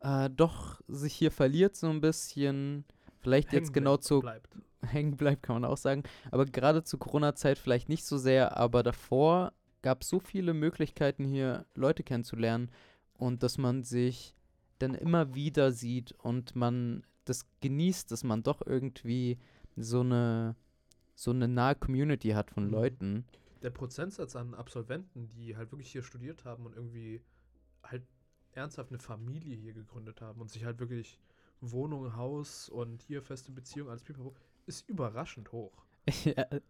[0.00, 2.84] äh, doch sich hier verliert so ein bisschen.
[3.20, 4.56] Vielleicht jetzt Hängen genau bleib- zu bleibt.
[4.82, 6.04] hängen bleibt, kann man auch sagen.
[6.30, 11.24] Aber gerade zur Corona-Zeit vielleicht nicht so sehr, aber davor gab es so viele Möglichkeiten
[11.24, 12.70] hier Leute kennenzulernen
[13.14, 14.34] und dass man sich
[14.78, 19.38] dann immer wieder sieht und man das genießt, dass man doch irgendwie
[19.76, 20.54] so eine
[21.16, 22.70] so eine nahe Community hat von Mhm.
[22.70, 23.24] Leuten.
[23.62, 27.20] Der Prozentsatz an Absolventen, die halt wirklich hier studiert haben und irgendwie
[27.82, 28.02] halt
[28.52, 31.18] ernsthaft eine Familie hier gegründet haben und sich halt wirklich
[31.60, 34.34] Wohnung, Haus und hier feste Beziehung, alles pipapo,
[34.66, 35.72] ist überraschend hoch.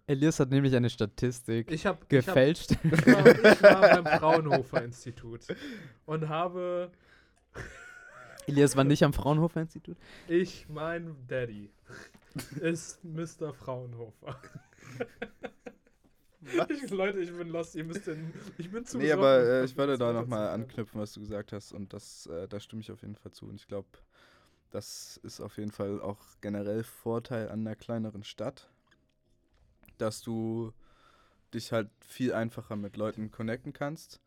[0.07, 2.71] Elias hat nämlich eine Statistik Ich habe gefälscht.
[2.71, 5.41] Ich, hab, ich, war, ich war beim Fraunhofer Institut
[6.07, 6.91] und habe
[8.47, 9.97] Elias war nicht am Fraunhofer Institut.
[10.29, 11.71] ich, mein Daddy,
[12.61, 13.53] ist Mr.
[13.53, 14.41] Fraunhofer.
[16.69, 19.77] Ich, Leute, ich bin lost, ihr müsst den, ich bin zu Nee, aber äh, ich
[19.77, 21.73] würde da nochmal anknüpfen, was du gesagt hast.
[21.73, 23.47] Und das, äh, da stimme ich auf jeden Fall zu.
[23.47, 23.89] Und ich glaube,
[24.71, 28.71] das ist auf jeden Fall auch generell Vorteil an einer kleineren Stadt,
[29.99, 30.73] dass du
[31.53, 34.21] dich halt viel einfacher mit Leuten connecten kannst.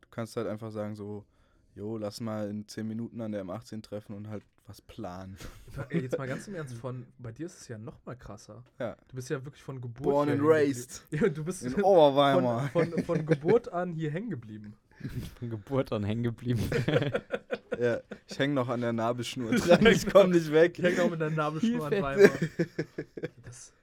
[0.00, 1.24] Du kannst halt einfach sagen so,
[1.76, 5.36] jo, lass mal in 10 Minuten an der M18 treffen und halt was planen.
[5.90, 8.64] Jetzt mal ganz im Ernst, von, bei dir ist es ja noch mal krasser.
[8.78, 8.96] Ja.
[9.08, 10.74] Du bist ja wirklich von Geburt Born hier and hängen geblieben.
[10.74, 12.68] raised Ja, du bist in von, Oberweimar.
[12.70, 14.74] von, von Geburt an hier hängen geblieben.
[15.38, 16.70] Von Geburt an hängen geblieben.
[17.78, 20.78] ja, ich hänge noch an der Nabelschnur dran, ich komme nicht weg.
[20.78, 21.92] Ich hänge auch mit der Nabelschnur an.
[21.92, 22.30] Weimar.
[23.44, 23.74] Das,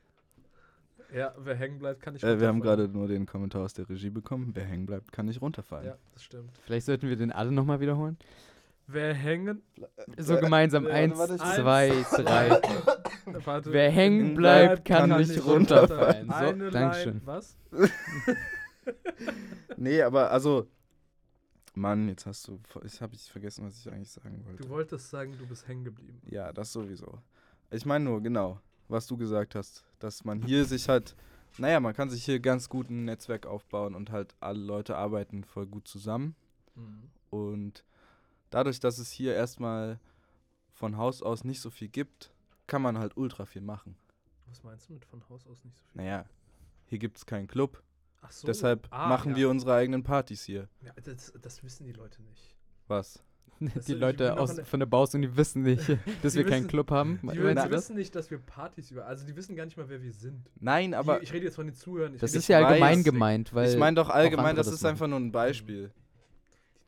[1.14, 2.92] ja, wer hängen bleibt, kann nicht Äh, wir haben runterfallen.
[2.92, 4.52] gerade nur den Kommentar aus der Regie bekommen.
[4.54, 5.86] Wer hängen bleibt, kann nicht runterfallen.
[5.88, 6.52] Ja, das stimmt.
[6.66, 8.18] Vielleicht sollten wir den alle nochmal wiederholen.
[8.88, 9.62] Wer hängen...
[10.18, 10.86] So gemeinsam.
[10.86, 12.62] Ja, Eins, warte, zwei, drei.
[13.46, 13.72] Warte.
[13.72, 16.28] Wer hängen bleibt, kann nicht runterfallen.
[16.28, 17.22] So, Eine Dankeschön.
[17.26, 17.58] Was?
[19.78, 20.68] Nee, aber also.
[21.76, 22.60] Mann, jetzt hast du.
[22.84, 24.64] Ich habe ich vergessen, was ich eigentlich sagen wollte.
[24.64, 26.22] Du wolltest sagen, du bist hängen geblieben.
[26.30, 27.20] Ja, das sowieso.
[27.72, 28.60] Ich meine nur, genau,
[28.94, 31.16] was du gesagt hast, dass man hier sich halt.
[31.58, 35.44] Naja, man kann sich hier ganz gut ein Netzwerk aufbauen und halt alle Leute arbeiten
[35.44, 36.36] voll gut zusammen.
[36.74, 37.12] Mhm.
[37.30, 37.84] Und
[38.50, 40.00] dadurch, dass es hier erstmal
[40.72, 42.32] von Haus aus nicht so viel gibt,
[42.66, 43.96] kann man halt ultra viel machen.
[44.48, 46.02] Was meinst du mit von Haus aus nicht so viel?
[46.02, 46.26] Naja,
[46.86, 47.84] hier gibt es keinen Club.
[48.22, 48.48] Ach so.
[48.48, 49.38] deshalb ah, machen ja.
[49.38, 50.70] wir unsere eigenen Partys hier.
[50.82, 52.56] Ja, das, das wissen die Leute nicht.
[52.88, 53.24] Was?
[53.60, 55.88] Das Die Leute aus, von der Baus-Uni wissen nicht,
[56.22, 57.20] dass wir keinen wissen- Club haben.
[57.24, 59.06] Die, die wissen nicht, dass wir Partys über.
[59.06, 60.50] Also die wissen gar nicht mal, wer wir sind.
[60.60, 62.14] Nein, aber die, ich rede jetzt von den Zuhörern.
[62.16, 63.04] Ich Das ist ja allgemein weiß.
[63.06, 65.92] gemeint, weil ich meine doch allgemein, das das ist einfach nur ein Beispiel.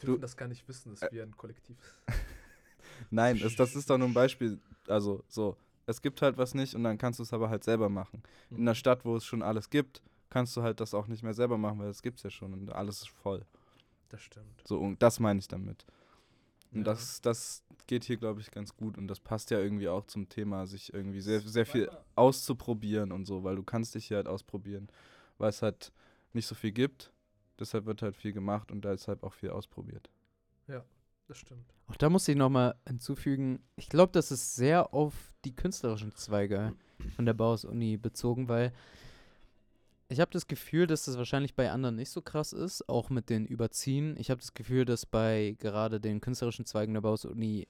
[0.02, 1.78] Die dürfen du- das gar nicht wissen, dass Äh, wir ein Kollektiv
[3.10, 4.60] Nein, das, das ist doch nur ein Beispiel.
[4.88, 7.90] Also so, es gibt halt was nicht und dann kannst du es aber halt selber
[7.90, 8.22] machen.
[8.50, 8.60] sind.
[8.60, 11.34] In einer Stadt, wo es schon alles gibt, kannst du halt das auch nicht mehr
[11.34, 13.46] selber machen, weil es gibt's ja schon und alles ist voll.
[14.10, 14.62] Das stimmt.
[14.66, 15.86] So, und das meine ich damit.
[16.76, 16.94] Und Ja.
[16.94, 20.30] das, das geht hier, glaube ich, ganz gut und das passt ja irgendwie auch zum
[20.30, 24.28] Thema, sich irgendwie sehr, sehr viel auszuprobieren und so, weil du kannst dich hier halt
[24.28, 24.90] ausprobieren,
[25.38, 25.92] weil es halt
[26.34, 27.12] nicht so viel gibt.
[27.60, 30.10] Deshalb wird halt viel gemacht und deshalb auch viel ausprobiert.
[31.28, 31.66] Das stimmt.
[31.88, 36.76] Auch da muss ich nochmal hinzufügen, ich glaube, das ist sehr auf die künstlerischen Zweige
[37.16, 38.72] von der Baus-Uni bezogen, weil
[40.08, 43.30] ich habe das Gefühl, dass das wahrscheinlich bei anderen nicht so krass ist, auch mit
[43.30, 44.16] den Überziehen.
[44.18, 47.68] Ich habe das Gefühl, dass bei gerade den künstlerischen Zweigen der Baus-Uni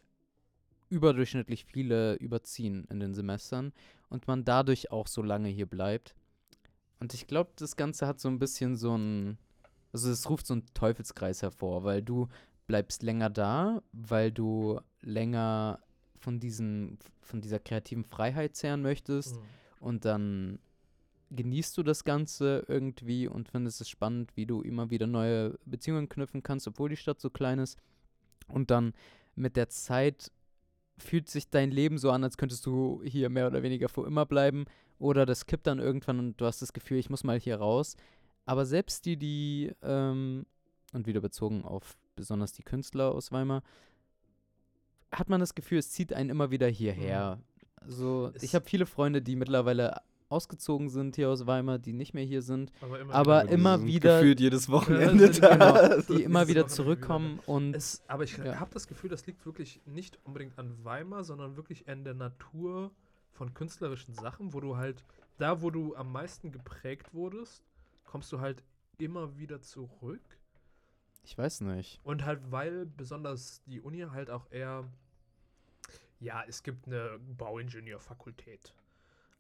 [0.90, 3.74] überdurchschnittlich viele überziehen in den Semestern
[4.10, 6.14] und man dadurch auch so lange hier bleibt.
[7.00, 9.38] Und ich glaube, das Ganze hat so ein bisschen so ein,
[9.92, 12.28] also es ruft so einen Teufelskreis hervor, weil du
[12.68, 15.80] bleibst länger da, weil du länger
[16.20, 19.42] von diesen, von dieser kreativen Freiheit zehren möchtest Mhm.
[19.80, 20.60] und dann
[21.36, 26.10] genießt du das Ganze irgendwie und findest es spannend, wie du immer wieder neue Beziehungen
[26.10, 27.78] knüpfen kannst, obwohl die Stadt so klein ist.
[28.48, 28.94] Und dann
[29.36, 30.32] mit der Zeit
[30.98, 34.26] fühlt sich dein Leben so an, als könntest du hier mehr oder weniger für immer
[34.26, 34.66] bleiben.
[34.98, 37.98] Oder das kippt dann irgendwann und du hast das Gefühl, ich muss mal hier raus.
[38.46, 40.46] Aber selbst die, die, ähm,
[40.94, 43.62] und wieder bezogen auf besonders die Künstler aus Weimar,
[45.12, 47.40] hat man das Gefühl, es zieht einen immer wieder hierher.
[47.82, 50.02] Also Es- ich habe viele Freunde, die mittlerweile
[50.36, 53.52] ausgezogen sind hier aus Weimar, die nicht mehr hier sind, Aber immer Aber wieder.
[53.54, 55.56] immer sind wieder- Gefühlt jedes Ja, Wochenende sind- da.
[55.56, 58.60] genau, die immer wieder zurückkommen und Es, aber ich Ja.
[58.60, 62.92] habe das Gefühl, das liegt wirklich nicht unbedingt an Weimar, sondern wirklich an der Natur
[63.32, 65.04] von künstlerischen Sachen, wo du halt,
[65.38, 67.64] da wo du am meisten geprägt wurdest,
[68.06, 68.64] kommst du halt
[68.98, 70.22] immer wieder zurück.
[71.24, 72.00] ich weiß nicht.
[72.04, 74.86] Und halt, weil besonders die Uni halt auch eher,
[76.20, 78.74] ja, es gibt eine Bauingenieurfakultät.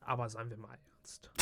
[0.06, 1.30] Aber seien wir mal ernst.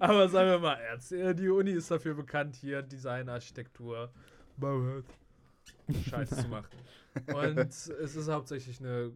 [0.00, 1.12] Aber seien wir mal ernst.
[1.12, 4.10] äh, Die Uni ist dafür bekannt, hier Design, Architektur,
[4.56, 5.04] Bauhaus,
[6.08, 6.76] Scheiß zu machen.
[7.34, 9.12] Und es ist hauptsächlich eine,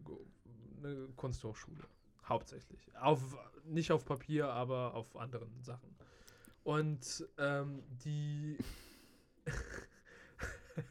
[0.83, 1.83] eine Kunsthochschule.
[2.27, 2.79] Hauptsächlich.
[2.99, 5.95] Auf, nicht auf Papier, aber auf anderen Sachen.
[6.63, 8.57] Und ähm, die.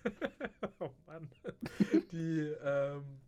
[0.81, 1.29] oh Mann.
[2.13, 2.55] Die.
[2.63, 3.21] Ähm,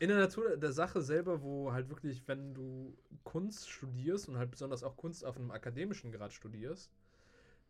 [0.00, 4.50] in der Natur der Sache selber, wo halt wirklich, wenn du Kunst studierst und halt
[4.50, 6.92] besonders auch Kunst auf einem akademischen Grad studierst,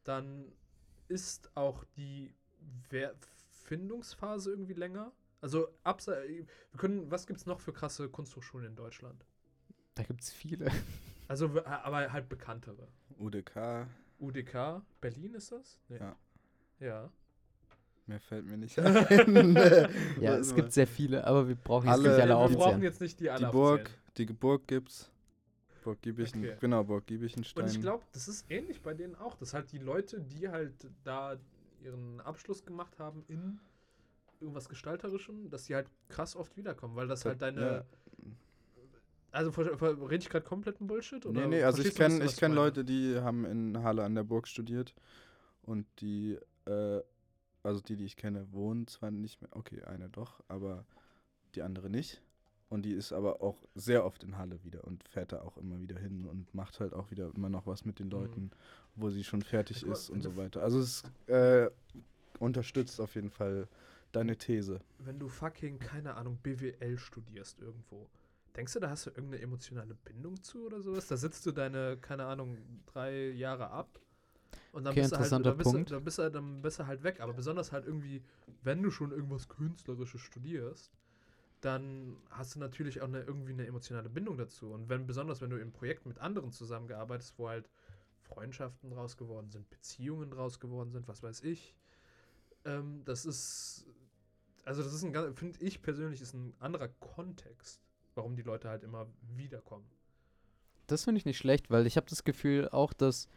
[0.05, 0.53] dann
[1.09, 2.35] ist auch die
[2.91, 3.15] Wer
[3.65, 5.13] Findungsphase irgendwie länger.
[5.41, 6.47] Also abse wir
[6.79, 9.25] können, was gibt's noch für krasse Kunsthochschulen in Deutschland?
[9.95, 10.71] Da gibt es viele.
[11.29, 12.89] Also, aber halt bekanntere.
[13.19, 13.87] UDK,
[14.19, 15.79] UDK, Berlin ist das?
[15.89, 15.99] Nee.
[15.99, 16.17] Ja.
[16.81, 17.13] Ja.
[18.09, 19.55] Mehr fällt mir nicht ein.
[20.21, 22.83] Ja, es gibt sehr viele, aber wir brauchen jetzt Alle- nicht alle wir brauchen aufzählen.
[22.83, 23.99] jetzt nicht die alle Die Burg, aufzählen.
[24.29, 25.11] die Burg gibt's.
[25.85, 26.57] Burg Giebischen, Okay.
[26.61, 27.65] genau, Burg Giebichenstein.
[27.65, 30.73] Und ich glaube, das ist ähnlich bei denen auch, dass halt die Leute, die halt
[31.05, 31.37] da
[31.83, 33.59] ihren Abschluss gemacht haben in
[34.41, 37.61] irgendwas Gestalterischem, dass die halt krass oft wiederkommen, weil das halt deine.
[37.61, 37.85] Ja.
[39.31, 41.25] Also rede ich gerade kompletten Bullshit?
[41.27, 42.53] Oder Nee, nee, also ich kenne kenn?
[42.53, 44.95] Leute, die haben in Halle an der Burg studiert
[45.63, 47.01] und die, äh,
[47.69, 50.85] also die, die ich kenne, wohnen zwar nicht mehr, okay, eine doch, aber
[51.55, 52.23] die andere nicht.
[52.71, 55.81] Und die ist aber auch sehr oft in Halle wieder und fährt da auch immer
[55.81, 58.13] wieder hin und macht halt auch wieder immer noch was mit den Mhm.
[58.13, 58.51] Leuten,
[58.95, 60.63] wo sie schon fertig mal, ist und so weiter.
[60.63, 61.71] Also es äh,
[62.39, 63.69] unterstützt auf jeden Fall
[64.13, 64.81] deine These.
[64.99, 68.07] Wenn du fucking, keine Ahnung, BWL studierst irgendwo,
[68.55, 71.07] denkst du, da hast du irgendeine emotionale Bindung zu oder sowas?
[71.09, 73.89] Da sitzt du deine, keine Ahnung, drei Jahre ab
[74.73, 75.91] und dann Okay, bist du halt, dann bist, Punkt.
[75.91, 77.21] Du, dann, bist du, dann bist du halt weg.
[77.21, 78.23] Aber besonders halt irgendwie,
[78.63, 80.93] wenn du schon irgendwas Künstlerisches studierst,
[81.61, 84.73] dann hast du natürlich auch eine, irgendwie eine emotionale Bindung dazu.
[84.73, 87.69] Und wenn, besonders wenn du im Projekt mit anderen zusammengearbeitet, wo halt
[88.23, 91.75] Freundschaften draus geworden sind, Beziehungen draus geworden sind, was weiß ich,
[92.65, 93.87] ähm, das ist,
[94.65, 97.81] also das ist ein ganz, finde ich persönlich, ist ein anderer Kontext,
[98.15, 99.89] warum die Leute halt immer wiederkommen.
[100.87, 103.29] Das finde ich nicht schlecht, weil ich habe das Gefühl auch, dass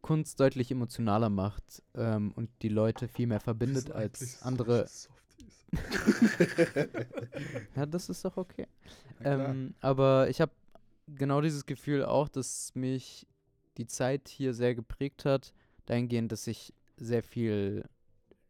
[0.00, 4.88] Kunst deutlich emotionaler macht ähm, und die Leute viel mehr verbindet als andere.
[7.76, 8.66] Ja, das ist doch okay.
[9.22, 10.52] Ähm, aber ich habe
[11.06, 13.26] genau dieses Gefühl auch, dass mich
[13.76, 15.52] die Zeit hier sehr geprägt hat,
[15.84, 17.84] dahingehend, dass ich sehr viel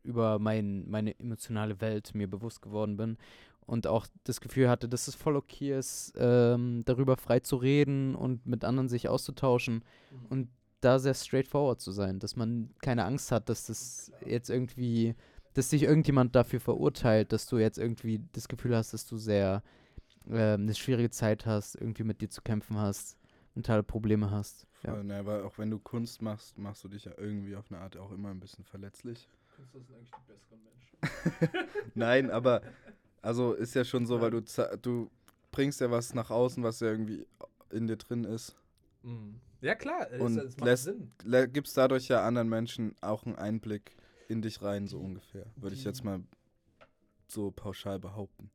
[0.05, 3.19] über mein, meine emotionale Welt mir bewusst geworden bin
[3.67, 8.15] und auch das Gefühl hatte, dass es voll okay ist, ähm, darüber frei zu reden
[8.15, 9.85] und mit anderen sich auszutauschen.
[10.31, 10.49] Und
[10.81, 15.15] da sehr straightforward zu sein, dass man keine Angst hat, dass das jetzt irgendwie,
[15.55, 19.63] dass dich irgendjemand dafür verurteilt, dass du jetzt irgendwie das Gefühl hast, dass du sehr
[20.29, 23.17] ähm, eine schwierige Zeit hast, irgendwie mit dir zu kämpfen hast,
[23.55, 24.67] mentale Probleme hast.
[24.83, 24.93] Ja.
[24.93, 27.81] Voll, ne, weil auch wenn du Kunst machst, machst du dich ja irgendwie auf eine
[27.81, 29.29] Art auch immer ein bisschen verletzlich.
[29.57, 31.69] Künstler sind eigentlich die besseren Menschen.
[31.95, 32.63] Nein, aber
[33.23, 34.43] also ist ja schon so, weil du
[34.81, 35.11] du
[35.51, 37.27] bringst ja was nach außen, was ja irgendwie
[37.71, 38.55] in dir drin ist.
[39.03, 39.41] Mhm.
[39.61, 41.13] Ja, klar, es, Und es macht lässt- Sinn.
[41.25, 43.97] Le- Gibst dadurch ja anderen Menschen auch einen Einblick
[44.29, 45.47] in dich rein, so ungefähr.
[45.57, 46.21] Würde ich jetzt mal
[47.27, 48.51] so pauschal behaupten.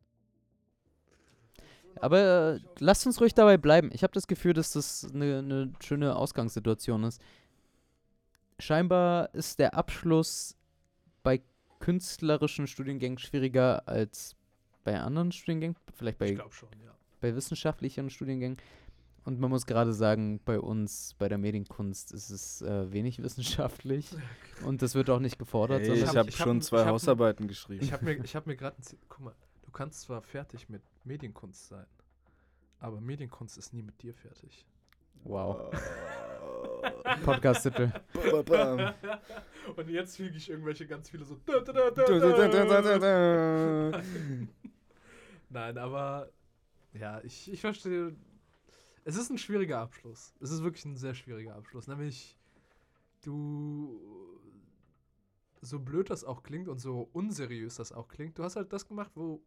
[1.97, 3.91] Aber äh, lasst uns ruhig dabei bleiben.
[3.93, 7.21] Ich habe das Gefühl, dass das eine eine schöne Ausgangssituation ist.
[8.59, 10.55] Scheinbar ist der Abschluss
[11.21, 11.41] bei
[11.79, 14.35] künstlerischen Studiengängen schwieriger als
[14.83, 16.93] bei anderen Studiengängen, vielleicht ich bei, schon, ja.
[17.21, 18.57] bei wissenschaftlichen Studiengängen.
[19.25, 24.09] Und man muss gerade sagen, bei uns, bei der Medienkunst, ist es äh, wenig wissenschaftlich.
[24.65, 25.79] Und das wird auch nicht gefordert.
[25.81, 27.83] Hey, sondern ich hab- habe hab schon ein- zwei ich hab Hausarbeiten geschrieben.
[27.83, 28.75] Ich habe mir, ich hab mir gerade
[29.07, 31.85] Guck mal, du kannst zwar fertig mit Medienkunst sein,
[32.79, 34.65] aber Medienkunst ist nie mit dir fertig.
[35.23, 35.71] wow.
[35.71, 35.71] Oh.
[37.23, 37.91] Podcast-Titel.
[39.75, 41.37] Und jetzt füge ich irgendwelche ganz viele so.
[45.49, 46.29] Nein, aber
[46.93, 48.15] ja, ich, ich verstehe.
[49.05, 50.33] Es ist ein schwieriger Abschluss.
[50.39, 51.87] Es ist wirklich ein sehr schwieriger Abschluss.
[51.87, 52.37] Nämlich,
[53.21, 53.99] du.
[55.61, 58.85] So blöd das auch klingt und so unseriös das auch klingt, du hast halt das
[58.85, 59.41] gemacht, wo,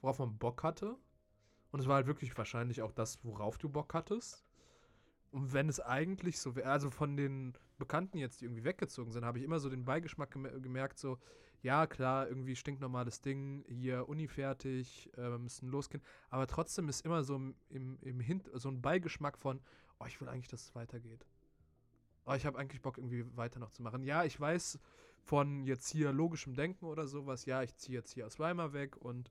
[0.00, 0.96] worauf man Bock hatte.
[1.70, 4.46] Und es war halt wirklich wahrscheinlich auch das, worauf du Bock hattest.
[5.30, 9.26] Und wenn es eigentlich so wäre, also von den Bekannten jetzt, die irgendwie weggezogen sind,
[9.26, 11.18] habe ich immer so den Beigeschmack gem gemerkt, so,
[11.62, 16.02] ja, klar, irgendwie stinknormales Ding, hier Uni fertig, äh, müssen losgehen.
[16.30, 17.36] Aber trotzdem ist immer so
[17.68, 19.60] im, im Hint so ein Beigeschmack von,
[19.98, 21.26] oh, ich will eigentlich, dass es weitergeht.
[22.26, 24.02] Oh, ich habe eigentlich Bock, irgendwie weiter noch zu machen.
[24.02, 24.78] Ja, ich weiß,
[25.28, 27.44] von jetzt hier logischem Denken oder sowas.
[27.44, 29.30] Ja, ich ziehe jetzt hier aus Weimar weg und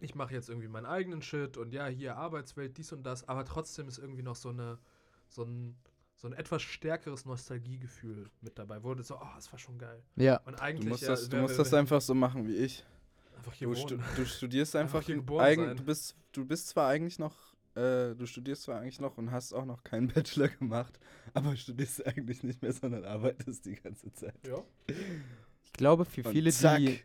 [0.00, 3.44] ich mache jetzt irgendwie meinen eigenen Shit und ja, hier Arbeitswelt, dies und das, aber
[3.44, 4.78] trotzdem ist irgendwie noch so eine,
[5.28, 5.76] so ein,
[6.22, 8.82] so ein etwas stärkeres Nostalgiegefühl mit dabei.
[8.84, 10.00] Wurde so, oh, das war schon geil.
[10.16, 10.36] Ja.
[10.44, 12.84] Und Du eigentlich musst ja, das, du wär- musst das einfach so machen wie ich.
[13.36, 15.76] einfach hier Du, stu du studierst Einfach einfach, hier geboren eigen, sein.
[15.76, 17.34] du bist du bist zwar eigentlich noch
[17.74, 20.98] äh, du studierst zwar eigentlich noch und hast auch noch keinen Bachelor gemacht,
[21.34, 24.34] aber studierst eigentlich nicht mehr, sondern arbeitest die ganze Zeit.
[24.46, 24.62] Ja.
[25.64, 27.00] Ich glaube, für Und viele, zack, die.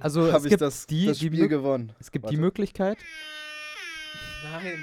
[0.00, 1.92] Also es habe ich gibt das, die, das die Spiel Mö- gewonnen.
[2.00, 2.40] Es gibt die Warte.
[2.40, 2.98] Möglichkeit.
[4.42, 4.82] Nein,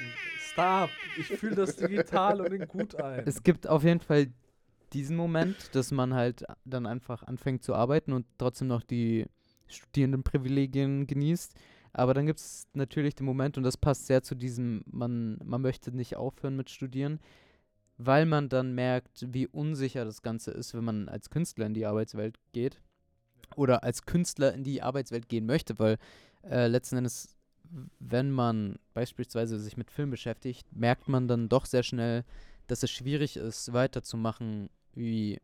[0.56, 0.90] stop.
[1.18, 3.24] Ich fühle das digital und in gut ein.
[3.26, 4.28] Es gibt auf jeden Fall
[4.94, 9.26] diesen Moment, dass man halt dann einfach anfängt zu arbeiten und trotzdem noch die
[9.68, 11.54] Studierendenprivilegien genießt.
[11.94, 15.62] Aber dann gibt es natürlich den Moment, und das passt sehr zu diesem, man, man
[15.62, 17.20] möchte nicht aufhören mit Studieren,
[17.98, 21.86] weil man dann merkt, wie unsicher das Ganze ist, wenn man als Künstler in die
[21.86, 22.82] Arbeitswelt geht.
[23.56, 25.98] Oder als Künstler in die Arbeitswelt gehen möchte, weil
[26.44, 27.35] äh, letzten Endes,
[28.00, 32.24] wenn man beispielsweise sich mit Film beschäftigt, merkt man dann doch sehr schnell,
[32.68, 35.40] dass es schwierig ist, weiterzumachen wie,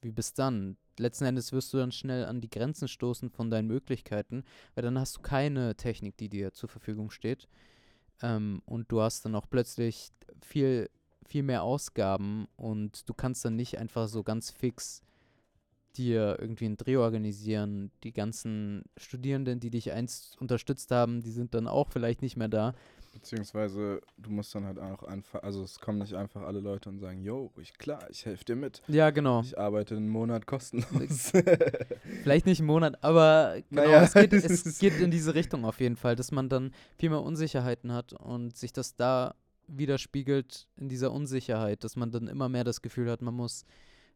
[0.00, 0.76] wie bis dann.
[0.98, 4.44] Letzten Endes wirst du dann schnell an die Grenzen stoßen von deinen Möglichkeiten,
[4.74, 7.48] weil dann hast du keine Technik, die dir zur Verfügung steht.
[8.20, 10.90] Ähm, und du hast dann auch plötzlich viel,
[11.24, 15.02] viel mehr Ausgaben und du kannst dann nicht einfach so ganz fix
[15.98, 17.90] dir irgendwie einen Dreh organisieren.
[18.04, 22.48] Die ganzen Studierenden, die dich einst unterstützt haben, die sind dann auch vielleicht nicht mehr
[22.48, 22.74] da.
[23.12, 27.00] Beziehungsweise du musst dann halt auch einfach, also es kommen nicht einfach alle Leute und
[27.00, 28.82] sagen, yo, ich klar, ich helfe dir mit.
[28.86, 29.40] Ja, genau.
[29.40, 31.32] Ich arbeite einen Monat kostenlos.
[32.22, 35.80] Vielleicht nicht einen Monat, aber genau, Naja, es, geht, es geht in diese Richtung auf
[35.80, 39.34] jeden Fall, dass man dann viel mehr Unsicherheiten hat und sich das da
[39.66, 43.64] widerspiegelt in dieser Unsicherheit, dass man dann immer mehr das Gefühl hat, man muss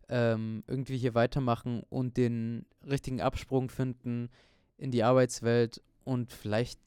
[0.08, 4.30] ähm, irgendwie hier weitermachen und den richtigen Absprung finden
[4.76, 6.80] in die Arbeitswelt und vielleicht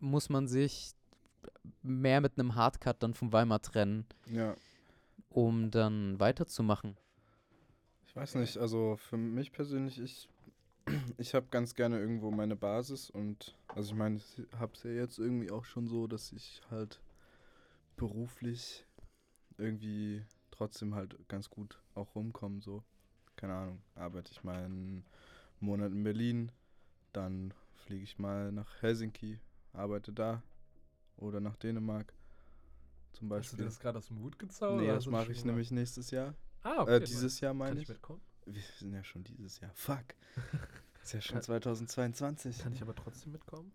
[0.00, 0.92] muss man sich
[1.82, 4.54] mehr mit einem Hardcut dann von Weimar trennen, ja,
[5.30, 6.96] um dann weiterzumachen.
[8.06, 10.28] ich weiß nicht, also für mich persönlich, ich,
[11.18, 14.90] ich habe ganz gerne irgendwo meine Basis und, also ich meine, ich habe es ja
[14.90, 17.00] jetzt irgendwie auch schon so, dass ich halt
[17.96, 18.84] beruflich
[19.58, 22.84] irgendwie trotzdem halt ganz gut auch rumkomme, so.
[23.36, 25.04] Keine Ahnung, arbeite ich mal einen
[25.58, 26.52] Monat in Berlin,
[27.12, 27.52] dann
[27.84, 29.40] fliege ich mal nach Helsinki,
[29.72, 30.42] arbeite da
[31.16, 32.12] oder nach Dänemark
[33.12, 33.64] zum Hast du dir Beispiel.
[33.64, 34.80] das gerade aus dem Hut gezaubert?
[34.80, 36.34] Nee, das du mache ich nämlich nächstes Jahr.
[36.62, 37.04] Ah, äh, okay.
[37.04, 37.88] dieses Jahr Kann meine ich ich.
[37.88, 38.20] mitkommen?
[38.46, 39.72] Wir sind ja schon dieses Jahr.
[39.74, 40.04] Fuck.
[41.02, 42.58] Ist ja schon Kann- 2022.
[42.60, 43.72] Kann ich aber trotzdem mitkommen?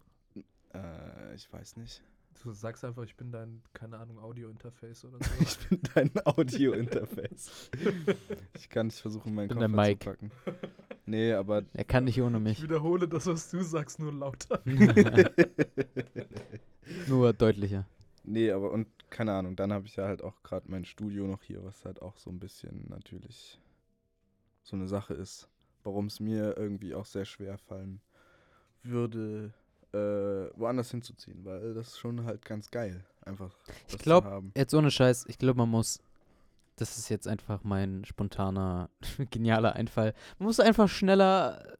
[0.73, 2.01] Äh, ich weiß nicht.
[2.43, 5.31] Du sagst einfach, ich bin dein, keine Ahnung, Audio-Interface oder so.
[5.41, 7.69] Ich bin dein Audio-Interface.
[8.55, 10.31] ich kann nicht versuchen, meinen Kopf zu packen.
[11.05, 12.61] Nee, aber Er kann nicht ohne ich mich.
[12.63, 14.61] wiederhole das, was du sagst, nur lauter.
[17.07, 17.85] Nur deutlicher.
[18.23, 21.43] nee, aber und keine Ahnung, dann habe ich ja halt auch gerade mein Studio noch
[21.43, 23.59] hier, was halt auch so ein bisschen natürlich
[24.63, 25.49] so eine Sache ist,
[25.83, 28.01] warum es mir irgendwie auch sehr schwer fallen
[28.83, 29.53] würde,
[29.93, 29.97] äh,
[30.55, 34.51] woanders hinzuziehen, weil das ist schon halt ganz geil, einfach das zu glaub, haben.
[34.55, 35.99] Jetzt ohne Scheiß, ich glaube, man muss.
[36.75, 38.89] Das ist jetzt einfach mein spontaner,
[39.31, 40.13] genialer Einfall.
[40.37, 41.75] Man muss einfach schneller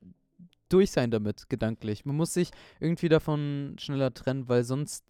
[0.70, 2.04] durch sein damit, gedanklich.
[2.06, 5.04] Man muss sich irgendwie davon schneller trennen, weil sonst.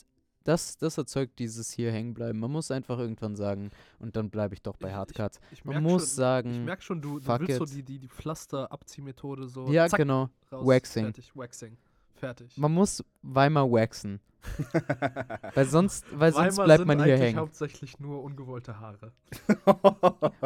[0.44, 2.40] Das, das erzeugt dieses hier hängen bleiben.
[2.40, 5.42] Man muss einfach irgendwann sagen, und dann bleibe ich doch bei Ich- Hardcuts.
[5.52, 7.74] Ich Man muss schon, sagen, Ich merke schon, du, du willst so it.
[7.74, 9.68] die, die, die Pflaster-Abziehmethode so.
[9.70, 10.30] ja, zack, genau.
[10.50, 11.04] raus, Waxing.
[11.04, 11.76] Fertig, Waxing.
[12.20, 12.58] Fertig.
[12.58, 14.20] Man muss Weimar waxen.
[15.56, 17.40] Weil sonst, weil sonst bleibt sind man hier eigentlich hängen.
[17.40, 19.12] hauptsächlich nur ungewollte Haare.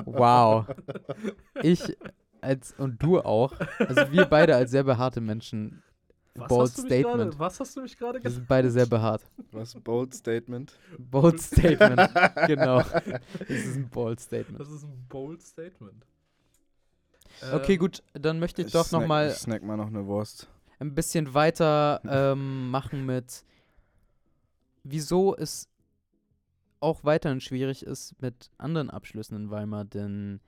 [0.05, 0.65] Wow.
[1.63, 1.95] Ich
[2.41, 3.53] als und du auch.
[3.77, 5.83] Also wir beide als sehr behaarte Menschen.
[6.33, 7.39] Was Bold hast du mich gerade- Statement.
[7.39, 8.35] Was hast du mich gerade Wir gesagt?
[8.37, 9.21] sind beide sehr behaart.
[9.51, 9.75] Was?
[9.75, 10.73] Bold Statement.
[10.97, 12.09] Bold Statement.
[12.47, 12.79] genau.
[12.81, 14.59] Das ist ein bold Statement.
[14.59, 16.05] Das ist ein bold Statement.
[17.53, 20.47] Okay, Ähm, gut, dann möchte ich, doch snack, nochmal Ich snack mal noch eine Wurst.
[20.81, 23.43] Ein bisschen weiter ähm, machen mit,
[24.83, 25.69] wieso es
[26.79, 30.39] auch weiterhin schwierig ist mit anderen Abschlüssen in Weimar, denn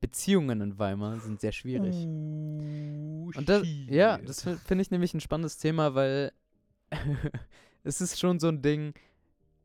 [0.00, 1.94] Beziehungen in Weimar sind sehr schwierig.
[1.94, 6.32] Uh, Und das, ja, das fi- finde ich nämlich ein spannendes Thema, weil
[7.84, 8.94] es ist schon so ein Ding,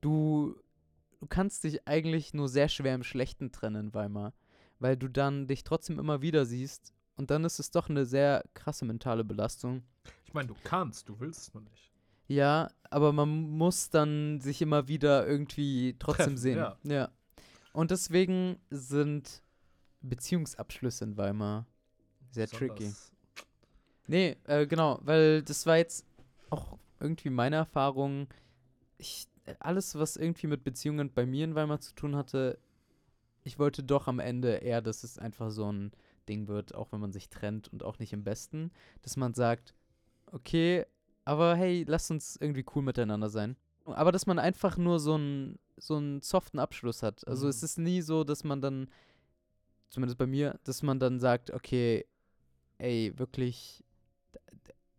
[0.02, 0.56] du,
[1.22, 4.34] du kannst dich eigentlich nur sehr schwer im Schlechten trennen in Weimar,
[4.80, 8.44] weil du dann dich trotzdem immer wieder siehst und dann ist es doch eine sehr
[8.54, 9.84] krasse mentale Belastung.
[10.26, 11.92] Ich meine, du kannst, du willst es nur nicht.
[12.28, 16.58] Ja, aber man muss dann sich immer wieder irgendwie trotzdem Treffen, sehen.
[16.58, 16.78] ja.
[16.84, 17.10] ja.
[17.74, 19.44] Und deswegen sind
[20.02, 21.66] Beziehungsabschlüsse in Weimar
[22.32, 22.74] Sehr tricky.
[22.86, 23.12] besonders-
[24.08, 26.06] Nee, äh, genau, weil das war jetzt
[26.50, 28.28] auch irgendwie meine Erfahrung.
[28.98, 32.58] Ich, äh, alles, was irgendwie mit Beziehungen bei mir in Weimar zu tun hatte,
[33.44, 35.92] ich wollte doch am Ende eher, dass es einfach so ein
[36.30, 38.72] Ding wird, auch wenn man sich trennt und auch nicht im Besten,
[39.02, 39.74] dass man sagt,
[40.32, 40.86] okay,
[41.26, 43.56] aber hey, lass uns irgendwie cool miteinander sein.
[43.86, 47.26] Aber dass man einfach nur so einen so einen soften Abschluss hat.
[47.28, 47.66] Also es Mhm.
[47.66, 48.90] ist nie so, dass man dann,
[49.90, 52.06] zumindest bei mir, dass man dann sagt, okay,
[52.80, 53.84] ey, wirklich,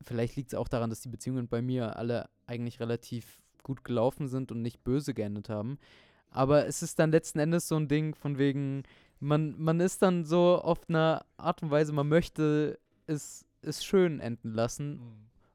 [0.02, 4.26] vielleicht liegt es auch daran, dass die Beziehungen bei mir alle eigentlich relativ gut gelaufen
[4.28, 5.78] sind und nicht böse geendet haben.
[6.30, 8.84] Aber es ist dann letzten Endes so ein Ding von wegen,
[9.20, 14.18] man, man ist dann so auf eine Art und Weise, man möchte es, es schön
[14.20, 14.94] enden lassen.
[14.96, 15.00] Mhm.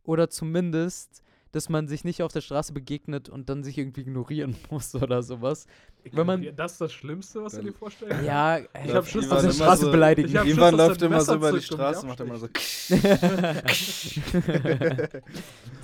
[0.04, 4.56] Oder zumindest, dass man sich nicht auf der Straße begegnet und dann sich irgendwie ignorieren
[4.70, 5.66] muss oder sowas.
[6.12, 8.24] Wenn man- das ist das Schlimmste, was du dir vorstellst?
[8.24, 10.30] Ja, Ich ey, hab Schiss, auf dass der ich Straße so- beleidigen.
[10.30, 12.48] Ich Ivan läuft immer so über die und Straße, mich macht immer so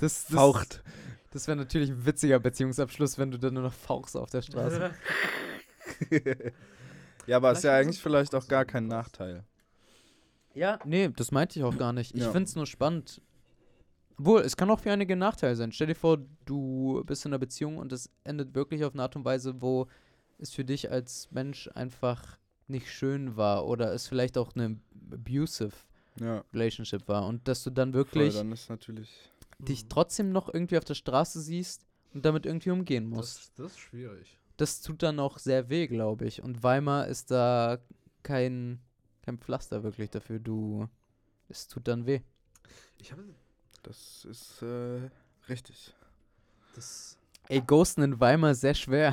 [0.00, 0.82] das, faucht.
[1.32, 4.90] Das wäre natürlich ein witziger Beziehungsabschluss, wenn du dann nur noch fauchst auf der Straße.
[7.26, 8.86] ja, aber ist Vielleicht ja ist eigentlich es vielleicht auch gar kein.
[8.88, 9.44] Nachteil.
[10.54, 12.14] Ja, nee, das meinte ich auch gar nicht.
[12.14, 12.30] Ich Ja.
[12.30, 13.20] finde es nur spannend.
[14.18, 15.72] Obwohl, es kann auch für einige Nachteil sein.
[15.72, 19.16] Stell dir vor, du bist in einer Beziehung und es endet wirklich auf eine Art
[19.16, 19.86] und Weise, wo
[20.38, 24.78] es für dich als Mensch einfach nicht schön war oder es vielleicht auch eine
[25.10, 25.72] abusive
[26.20, 29.10] Ja, Relationship war und dass du dann voll, wirklich dann ist natürlich.
[29.58, 29.88] dich Mhm.
[29.88, 33.38] trotzdem noch irgendwie auf der Straße siehst und damit irgendwie umgehen musst.
[33.38, 34.38] Das, das ist schwierig.
[34.62, 36.40] Das tut dann auch sehr weh, glaube ich.
[36.40, 37.78] Und Weimar ist da
[38.22, 38.80] kein,
[39.22, 40.38] kein Pflaster wirklich dafür.
[40.38, 40.88] Du,
[41.48, 42.20] es tut dann weh.
[42.98, 43.24] Ich habe
[43.82, 45.10] Das ist äh,
[45.48, 45.92] richtig.
[46.76, 47.18] das.
[47.48, 49.12] Ey, Ghosten in Weimar ist sehr schwer.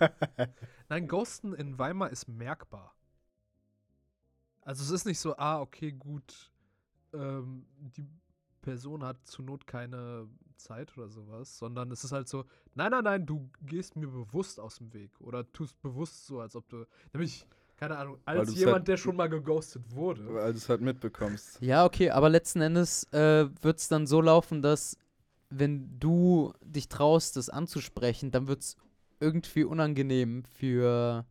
[0.88, 2.96] Nein, Ghosten in Weimar ist merkbar.
[4.62, 6.50] Also es ist nicht so, ah, okay, gut,
[7.12, 8.04] ähm, die
[8.60, 12.44] Person hat zur Not keine Zeit oder sowas, sondern es ist halt so,
[12.74, 16.54] nein, nein, nein, du gehst mir bewusst aus dem Weg oder tust bewusst so, als
[16.56, 17.46] ob du, nämlich,
[17.76, 20.32] keine Ahnung, als jemand, halt- der schon mal geghostet wurde.
[20.34, 21.60] Weil du es halt mitbekommst.
[21.60, 24.96] Ja, okay, aber letzten Endes äh, wird es dann so laufen, dass
[25.50, 28.76] wenn du dich traust, das anzusprechen, dann wird es
[29.20, 31.24] irgendwie unangenehm für,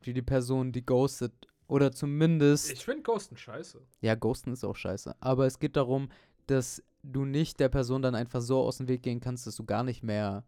[0.00, 1.32] für die Person, die ghostet.
[1.68, 2.72] Oder zumindest.
[2.72, 3.80] Ich finde Ghosten scheiße.
[4.00, 5.14] Ja, Ghosten ist auch scheiße.
[5.20, 6.08] Aber es geht darum,
[6.46, 9.64] dass du nicht der Person dann einfach so aus dem Weg gehen kannst, dass du
[9.64, 10.44] gar nicht mehr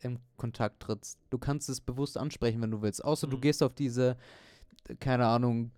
[0.00, 1.18] in Kontakt trittst.
[1.30, 3.04] Du kannst es bewusst ansprechen, wenn du willst.
[3.04, 3.40] Außer du Mhm.
[3.42, 4.16] gehst auf diese,
[4.88, 5.70] äh, keine Ahnung,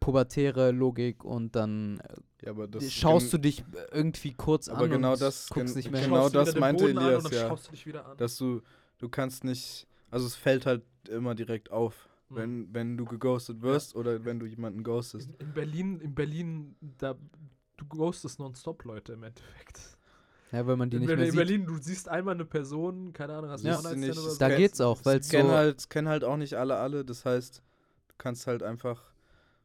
[0.00, 2.14] pubertäre Logik und dann äh,
[2.46, 5.76] Ja, aber das schaust du dich irgendwie kurz Aber an genau und das- guckst gen-
[5.76, 7.48] nicht mehr genau du das meinte Elias, ja.
[7.48, 8.16] du dich wieder an.
[8.16, 8.60] dass du,
[8.98, 12.36] du kannst nicht, also es fällt halt immer direkt auf, Mhm.
[12.36, 15.28] wenn, wenn du geghostet wirst oder wenn du jemanden ghostest.
[15.28, 17.16] In, in Berlin, in Berlin, da
[17.76, 19.96] du ghostest nonstop Leute im Endeffekt.
[20.52, 21.40] Ja, weil man die In, nicht Berlin, mehr in sieht.
[21.40, 23.76] Berlin, du siehst einmal eine Person, keine Ahnung, hast du Ja.
[23.78, 24.38] One-Night-Stand nicht, oder so.
[24.38, 25.30] Da geht's auch, weil Ich so.
[25.36, 27.58] kenne halt, kenn halt auch nicht alle alle, das heißt,
[28.08, 29.02] du kannst halt einfach,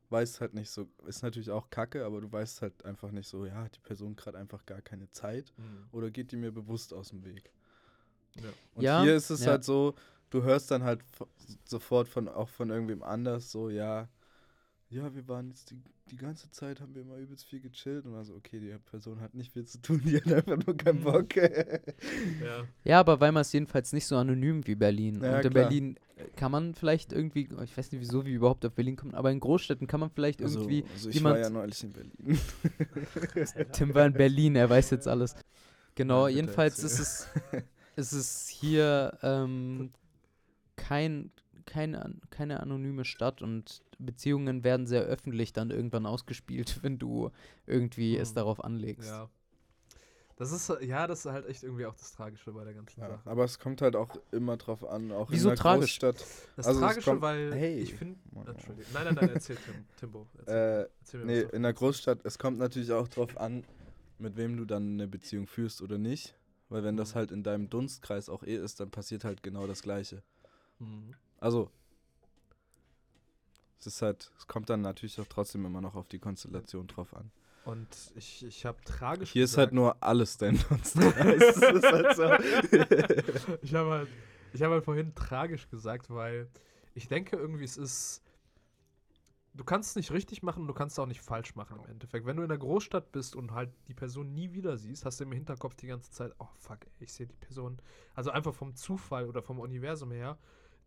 [0.09, 3.45] weißt halt nicht so, ist natürlich auch kacke, aber du weißt halt einfach nicht so,
[3.45, 5.87] ja, hat die Person gerade einfach gar keine Zeit Mhm.
[5.91, 7.51] oder geht die mir bewusst aus dem Weg.
[8.35, 8.49] Ja.
[8.73, 9.51] Und Ja, hier ist es ja.
[9.51, 9.93] halt so,
[10.31, 11.01] du hörst dann halt
[11.65, 14.07] sofort von auch von irgendwem anders so, ja,
[14.89, 15.77] ja, wir waren jetzt die,
[16.09, 19.35] die ganze Zeit, haben wir immer übelst viel gechillt und also, okay, die Person hat
[19.35, 21.03] nicht viel zu tun, die hat einfach nur keinen Mhm.
[21.03, 21.35] Bock.
[21.35, 22.63] Ja.
[22.83, 25.21] Ja, aber Weimar ist jedenfalls nicht so anonym wie Berlin.
[25.21, 25.63] Ja, und in klar.
[25.65, 29.13] Berlin äh, kann man vielleicht irgendwie, ich weiß nicht wieso, wie überhaupt auf Berlin kommt,
[29.13, 30.83] aber in Großstädten kann man vielleicht Also, irgendwie.
[30.93, 32.39] also ich jemand- war ja neulich in Berlin.
[33.73, 35.35] Tim war in Berlin, er weiß jetzt alles.
[35.95, 36.85] Genau, Ja, jedenfalls erzähl.
[36.87, 37.27] ist es,
[37.95, 39.91] ist es hier ähm,
[40.77, 41.31] kein,
[41.69, 47.31] keine, keine anonyme Stadt und Beziehungen werden sehr öffentlich dann irgendwann ausgespielt, wenn du
[47.67, 48.35] irgendwie es Mhm.
[48.35, 49.07] darauf anlegst.
[49.09, 49.29] ja.
[50.37, 53.09] Das ist, ja, das ist halt echt irgendwie auch das Tragische bei der ganzen Ja,
[53.09, 53.29] Sache.
[53.29, 55.99] aber es kommt halt auch immer drauf an, auch Wieso in der tragisch?
[55.99, 56.15] Großstadt.
[56.55, 57.79] Das also es Tragische, kommt- weil Hey.
[57.81, 58.17] ich finde.
[58.47, 58.93] Entschuldigung.
[58.93, 60.27] Nein, nein, nein, erzähl Tim, Timbo.
[60.37, 61.73] Erzähl, Äh, erzähl mir nee, in der.
[61.73, 63.65] Großstadt, es kommt natürlich auch drauf an,
[64.17, 66.35] mit wem du dann eine Beziehung führst oder nicht.
[66.69, 67.19] Weil wenn das Mhm.
[67.19, 70.23] halt in deinem Dunstkreis auch eh ist, dann passiert halt genau das Gleiche.
[70.79, 71.15] Mhm.
[71.39, 71.69] Also,
[73.79, 77.13] es ist halt, es kommt dann natürlich auch trotzdem immer noch auf die Konstellation drauf
[77.15, 77.31] an.
[77.65, 79.31] Und ich, ich habe tragisch.
[79.31, 82.23] Hier ist halt gesagt- nur alles ist halt so.
[83.61, 84.07] ich habe halt,
[84.53, 86.49] ich hab halt vorhin tragisch gesagt, weil
[86.95, 88.23] ich denke irgendwie, es ist.
[89.53, 92.25] Du kannst es nicht richtig machen, du kannst es auch nicht falsch machen im Endeffekt.
[92.25, 95.25] Wenn du in der Großstadt bist und halt die Person nie wieder siehst, hast du
[95.25, 97.81] im Hinterkopf die ganze Zeit, oh fuck, ey, ich sehe die Person.
[98.13, 100.37] Also einfach vom Zufall oder vom Universum her,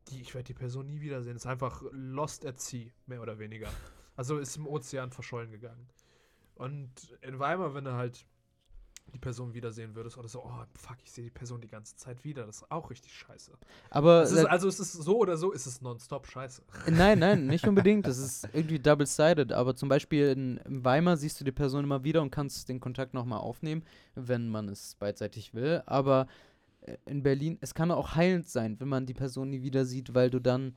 [0.09, 1.37] die, ich werde die Person nie wiedersehen.
[1.37, 3.69] Ist einfach lost at sea, mehr oder weniger.
[4.15, 5.89] Also ist im Ozean verschollen gegangen.
[6.55, 6.91] Und
[7.23, 8.27] in Weimar, wenn du halt
[9.13, 12.25] die Person wiedersehen würdest oder so, oh fuck, ich sehe die Person die ganze Zeit
[12.25, 13.53] wieder, das ist auch richtig scheiße.
[13.91, 16.63] Aber Es ist, also es ist so oder so, ist es nonstop scheiße.
[16.91, 18.07] Nein, nein, nicht unbedingt.
[18.07, 19.53] Das ist irgendwie double-sided.
[19.53, 22.81] Aber zum Beispiel in, in Weimar siehst du die Person immer wieder und kannst den
[22.81, 23.83] Kontakt nochmal aufnehmen,
[24.15, 25.83] wenn man es beidseitig will.
[25.87, 26.27] Aber äh,
[27.07, 30.31] in Berlin, es kann auch heilend sein, wenn man die Person nie wieder sieht, weil
[30.31, 30.75] du dann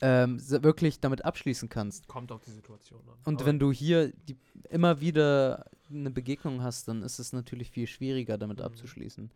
[0.00, 2.08] ähm, wirklich damit abschließen kannst.
[2.08, 3.14] Kommt auf die Situation an.
[3.24, 4.36] Und Aber wenn du hier die,
[4.68, 8.64] immer wieder eine Begegnung hast, dann ist es natürlich viel schwieriger, damit Mhm.
[8.64, 9.30] abzuschließen.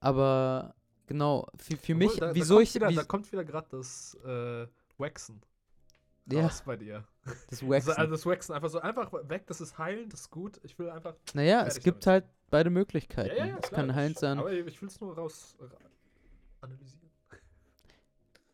[0.00, 0.74] Aber
[1.06, 2.74] genau, für, für Obwohl, mich, da, wieso da ich.
[2.74, 4.66] Wieder, wie, da kommt wieder gerade das äh,
[4.98, 5.40] Waxen
[6.30, 7.04] ja, raus bei dir.
[7.24, 7.92] das Also, Waxen.
[7.92, 10.60] also das Waxen, einfach so einfach weg, das ist heilend, das ist gut.
[10.62, 11.14] Ich will einfach.
[11.34, 12.24] Naja, es gibt damit.
[12.24, 13.36] halt beide Möglichkeiten.
[13.36, 14.38] Ja, ja, es kann ich- sein.
[14.38, 15.68] Aber ich will es nur raus ra-
[16.62, 17.00] analysieren.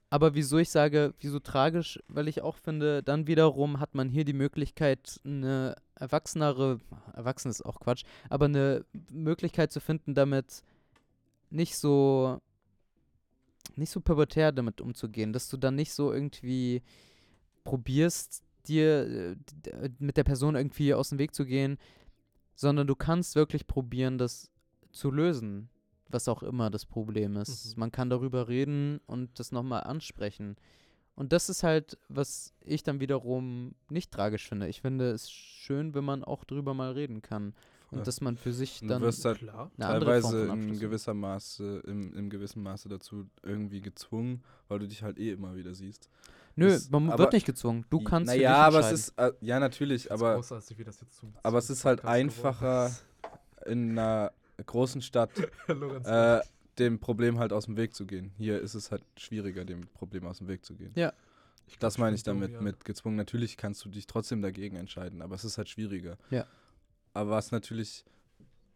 [0.09, 4.25] Aber wieso ich sage, wieso tragisch, weil ich auch finde, dann wiederum hat man hier
[4.25, 6.79] die Möglichkeit, eine erwachsenere,
[7.13, 10.63] erwachsen ist auch Quatsch, aber eine Möglichkeit zu finden, damit
[11.51, 12.41] nicht so,
[13.75, 16.83] nicht so pubertär damit umzugehen, dass du dann nicht so irgendwie
[17.65, 19.37] probierst, dir
[19.67, 21.79] äh, mit der Person irgendwie aus dem Weg zu gehen,
[22.57, 24.51] sondern du kannst wirklich probieren, das
[24.91, 25.69] zu lösen,
[26.09, 27.77] was auch immer das Problem ist.
[27.77, 27.81] Mhm.
[27.81, 30.57] Man kann darüber reden und das nochmal ansprechen.
[31.15, 34.69] Und das ist halt, was ich dann wiederum nicht tragisch finde.
[34.69, 37.55] Ich finde es schön, wenn man auch drüber mal reden kann.
[37.91, 37.99] Ja.
[37.99, 39.71] Und dass man für sich dann du wirst halt Klar.
[39.79, 45.19] teilweise in gewisser Maße, im, im gewissen Maße dazu irgendwie gezwungen, weil du dich halt
[45.19, 46.11] eh immer wieder siehst.
[46.57, 47.85] Nö, man aber- wird nicht gezwungen.
[47.91, 51.17] Du kannst für Naja, aber es ist, äh, ja natürlich, aber, großartig, wie das jetzt
[51.17, 52.91] zum, aber es ist halt einfacher
[53.67, 54.33] in einer
[54.65, 55.31] großen Stadt
[56.05, 56.41] äh,
[56.79, 58.33] dem Problem halt aus dem Weg zu gehen.
[58.39, 60.93] Hier ist es halt schwieriger, dem Problem aus dem Weg zu gehen.
[60.95, 61.13] Ja.
[61.67, 62.61] ich Das meine ich damit ja.
[62.61, 63.17] mit gezwungen.
[63.17, 66.17] Natürlich kannst du dich trotzdem dagegen entscheiden, aber es ist halt schwieriger.
[66.31, 66.47] Ja.
[67.13, 68.05] Aber was natürlich,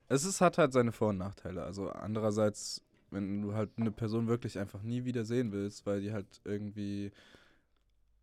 [0.08, 1.62] es ist, hat halt seine Vor- und Nachteile.
[1.62, 6.12] Also andererseits, wenn du halt eine Person wirklich einfach nie wieder sehen willst, weil die
[6.12, 7.12] halt irgendwie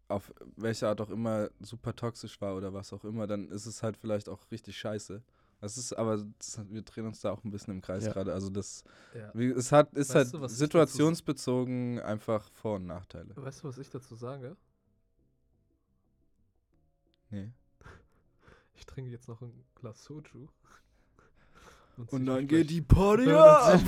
[0.09, 3.83] auf welche Art auch immer super toxisch war oder was auch immer, dann ist es
[3.83, 5.21] halt vielleicht auch richtig scheiße.
[5.59, 8.13] Das ist aber, das, wir drehen uns da auch ein bisschen im Kreis Ja.
[8.13, 8.31] gerade.
[8.31, 8.83] Also das,
[9.15, 9.31] Ja.
[9.33, 13.35] wie, es hat, ist Weißt halt du, situationsbezogen einfach Vor- und Nachteile.
[13.35, 14.55] Weißt du, was ich dazu sage?
[17.29, 17.51] Nee.
[18.79, 20.47] Ich trinke jetzt noch ein Glas Soju.
[22.11, 23.81] Und dann ich geht die Party ab.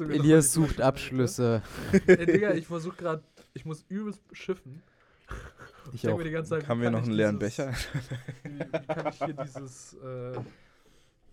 [0.00, 1.62] Elias sucht Flasche, Abschlüsse.
[2.06, 3.22] Ey, Digga, ich versuche gerade,
[3.56, 4.82] ich muss übelst schiffen.
[5.92, 6.18] Ich denk auch.
[6.18, 7.74] mir die ganze Zeit, Haben wir noch ich einen leeren dieses- Becher?
[8.44, 10.38] Wie, wie kann ich hier dieses, äh,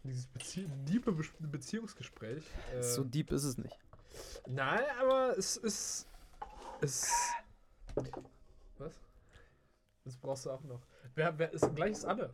[0.04, 2.44] dieses Bezie diepe Be Beziehungsgespräch.
[2.76, 3.78] Äh, So deep ist es nicht.
[4.48, 6.08] Nein, aber es ist.
[6.82, 7.10] Es.
[8.78, 8.94] Was?
[10.06, 10.82] Das brauchst du auch noch.
[11.16, 12.34] Wer, wer ist gleich ist Anne?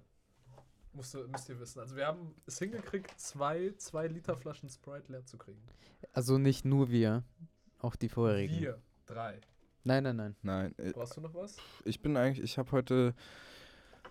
[0.94, 1.80] Musst, du, müsst ihr wissen.
[1.80, 5.62] Also wir haben es hingekriegt, zwei, zwei Liter Flaschen Sprite leer zu kriegen.
[6.14, 7.24] Also nicht nur wir,
[7.80, 8.60] auch die vorherigen.
[8.60, 9.40] Wir, drei.
[9.84, 10.36] Nein, nein, nein.
[10.44, 11.56] Nein, äh, Brauchst du noch was?
[11.86, 13.14] ich bin eigentlich, ich habe heute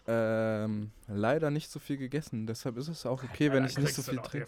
[0.06, 2.46] ähm, leider nicht so viel gegessen.
[2.46, 4.46] Deshalb ist es auch okay, wenn ich nicht so viel trinke.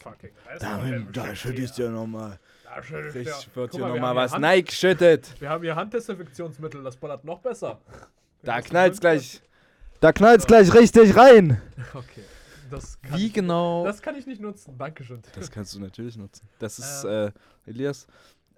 [1.90, 2.38] nochmal.
[2.64, 4.72] Da schüttet Richtig, der- wird Guck hier mal, wir nochmal haben hier was Hand- Nike
[4.72, 5.40] schüttet.
[5.40, 7.78] Wir haben hier Handdesinfektionsmittel, das ballert noch besser.
[8.42, 9.42] Da knallt's gleich.
[10.00, 11.60] Da knallt's gleich richtig rein.
[11.94, 12.22] Okay.
[12.70, 13.84] Das kann Wie ich, genau?
[13.84, 14.78] Das kann ich nicht nutzen.
[14.78, 15.20] Dankeschön.
[15.34, 16.48] Das kannst du natürlich nutzen.
[16.60, 17.32] Das ist, Ähm.
[17.66, 18.06] äh, Elias,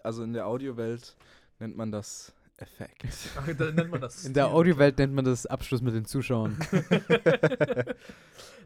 [0.03, 1.17] also in der Audiowelt
[1.59, 2.31] nennt man das
[2.63, 3.05] Effekt.
[3.37, 4.25] Ach, dann nennt man das.
[4.25, 4.49] In der.
[4.49, 6.59] Audiowelt nennt man das Abschluss mit den Zuschauern.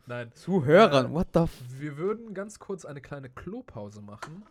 [0.07, 0.31] Nein.
[0.35, 4.45] Zuhörern, Äh, what the f Wir würden ganz kurz eine kleine Klopause machen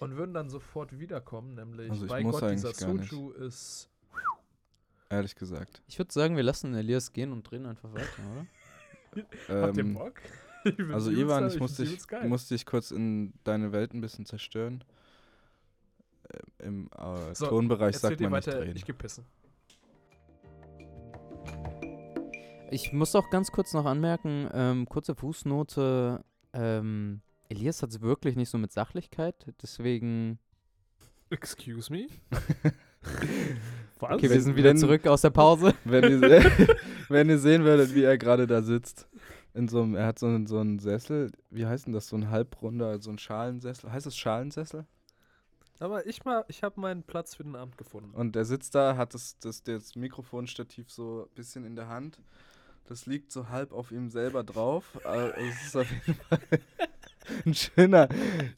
[0.00, 2.72] und würden dann sofort wiederkommen, nämlich Also ich bei muss Gott, dieser.
[2.74, 3.88] Soju ist.
[5.08, 5.82] Ehrlich gesagt.
[5.86, 8.46] Ich würde sagen, wir lassen Elias gehen und drehen einfach weiter, oder?
[9.66, 10.14] Habt ihr Ähm, Bock?
[10.64, 12.28] Ich also Ivan, ich find's muss dich, übelst geil.
[12.28, 14.82] muss dich kurz in deine Welt ein bisschen zerstören.
[16.60, 18.76] Äh, Im äh, So, Tonbereich sagt man nicht weiter, drehen.
[18.76, 19.24] ich geh pissen.
[22.70, 28.34] Ich muss auch ganz kurz noch anmerken, ähm, kurze Fußnote, ähm, Elias hat es wirklich
[28.34, 30.38] nicht so mit Sachlichkeit, deswegen...
[31.30, 32.06] Excuse me?
[34.00, 34.12] Was?
[34.14, 35.74] Okay, wir sind wieder wenn- zurück aus der Pause.
[35.84, 36.76] wenn, ihr, se-
[37.08, 39.08] wenn ihr sehen würdet, wie er gerade da sitzt.
[39.54, 42.16] In so einem, er hat so einen, so einen Sessel, wie heißt denn das, so
[42.16, 43.90] ein halbrunder, so ein Schalensessel.
[43.90, 44.84] Heißt das Schalensessel?
[45.78, 48.10] Aber ich mal, ich habe meinen Platz für den Abend gefunden.
[48.14, 52.18] Und er sitzt da, hat das, das, das Mikrofonstativ so ein bisschen in der Hand.
[52.88, 54.84] Das liegt so halb auf ihm selber drauf.
[55.04, 56.38] Äh, es ist auf jeden Fall
[57.44, 58.08] ein schöner,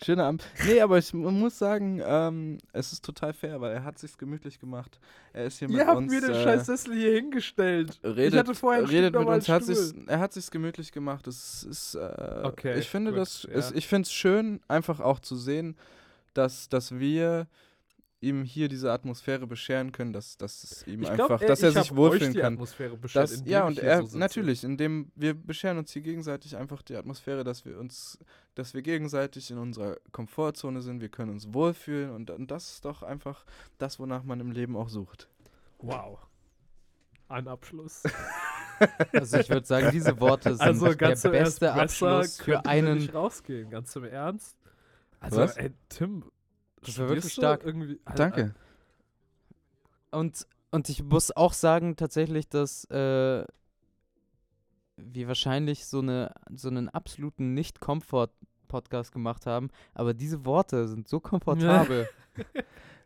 [0.05, 0.45] schöner Abend.
[0.67, 4.19] Nee, aber ich mu- muss sagen, ähm, es ist total fair, weil er hat sich's
[4.19, 5.01] gemütlich gemacht.
[5.33, 6.13] Er ist hier mit Ihr habt uns.
[6.13, 7.99] mir den äh, scheiß Sessel hier hingestellt.
[8.05, 9.49] redet, ich hatte vorher einen redet mit uns.
[9.49, 11.27] Er hat, sich's, er hat sich's gemütlich gemacht.
[11.27, 13.51] Es ist, äh, Okay, ich finde gut, das, ja.
[13.57, 15.75] es, ich finde es schön, einfach auch zu sehen,
[16.39, 17.49] dass, dass wir
[18.21, 21.71] ihm hier diese Atmosphäre bescheren können, dass, dass es ihm Ich einfach, glaub, dass er
[21.71, 22.55] ich sich wohlfühlen kann.
[22.55, 25.93] Atmosphäre beschert, Das, indem ja, ich und hier er, so natürlich, indem wir bescheren uns
[25.93, 28.19] hier gegenseitig einfach die Atmosphäre, dass wir uns,
[28.55, 32.85] dass wir gegenseitig in unserer Komfortzone sind, wir können uns wohlfühlen und, und das ist
[32.85, 33.45] doch einfach
[33.79, 35.29] das, wonach man im Leben auch sucht.
[35.79, 36.19] Wow.
[37.29, 38.03] Ein Abschluss.
[39.13, 42.99] Also ich würde sagen, diese Worte sind Also der beste Abschluss für einen.
[42.99, 44.57] nicht rausgehen, ganz im Ernst.
[45.21, 45.57] Also, Was?
[45.57, 46.25] ey, Tim,
[46.85, 47.65] Das war wirklich stark.
[47.65, 48.55] Irgendwie, Alter, Danke.
[50.11, 53.45] Und, und ich muss auch sagen, tatsächlich, dass äh,
[54.97, 61.21] wir wahrscheinlich so, eine, so einen absoluten Nicht-Komfort-Podcast gemacht haben, aber diese Worte sind so
[61.21, 62.09] komfortabel.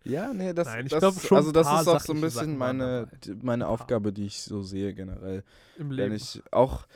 [0.05, 2.41] Ja, nee, das, Nein, ich das glaub schon also das ist auch so ein bisschen
[2.41, 3.09] Sachen meine,
[3.41, 3.69] meine.
[3.69, 5.45] Aufgabe, die ich so sehe generell.
[5.79, 6.15] Im Wenn Leben.
[6.17, 6.87] ich auch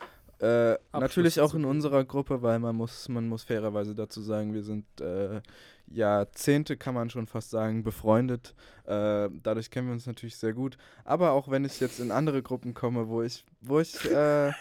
[0.41, 4.63] äh, natürlich auch in unserer Gruppe, weil man muss, man muss fairerweise dazu sagen, wir
[4.63, 5.41] sind äh,
[5.89, 8.55] Jahrzehnte, kann man schon fast sagen, befreundet.
[8.85, 10.77] Äh, dadurch kennen wir uns natürlich sehr gut.
[11.05, 14.53] Aber auch wenn ich jetzt in andere Gruppen komme, wo ich, wo ich, äh,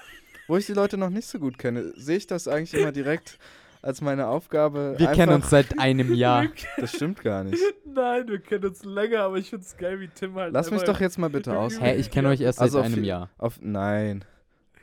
[0.48, 3.38] wo ich die Leute noch nicht so gut kenne, sehe ich das eigentlich immer direkt
[3.82, 4.96] als meine Aufgabe.
[4.98, 6.48] wir kennen uns seit einem Jahr.
[6.78, 7.62] Das stimmt gar nicht.
[7.86, 10.54] Nein, wir kennen uns länger, aber ich find's geil, wie Tim halt.
[10.54, 11.80] Lass mich doch jetzt mal bitte aus.
[11.80, 13.30] Hä, ich kenne euch erst Also seit auf einem Jahr.
[13.38, 14.26] Auf, nein.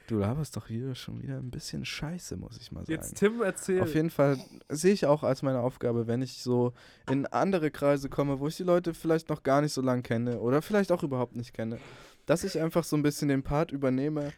[0.09, 2.93] Du laberst doch hier schon wieder ein bisschen Scheiße, muss ich mal sagen.
[2.93, 3.83] Jetzt Tim erzählt.
[3.83, 4.37] Auf jeden Fall
[4.69, 6.73] sehe ich auch als meine Aufgabe, wenn ich so
[7.11, 10.41] in andere Kreise komme, wo ich die Leute vielleicht noch gar nicht so lange kenne
[10.41, 11.79] oder vielleicht auch überhaupt nicht kenne,
[12.27, 14.33] dass ich einfach so ein bisschen den Part übernehme,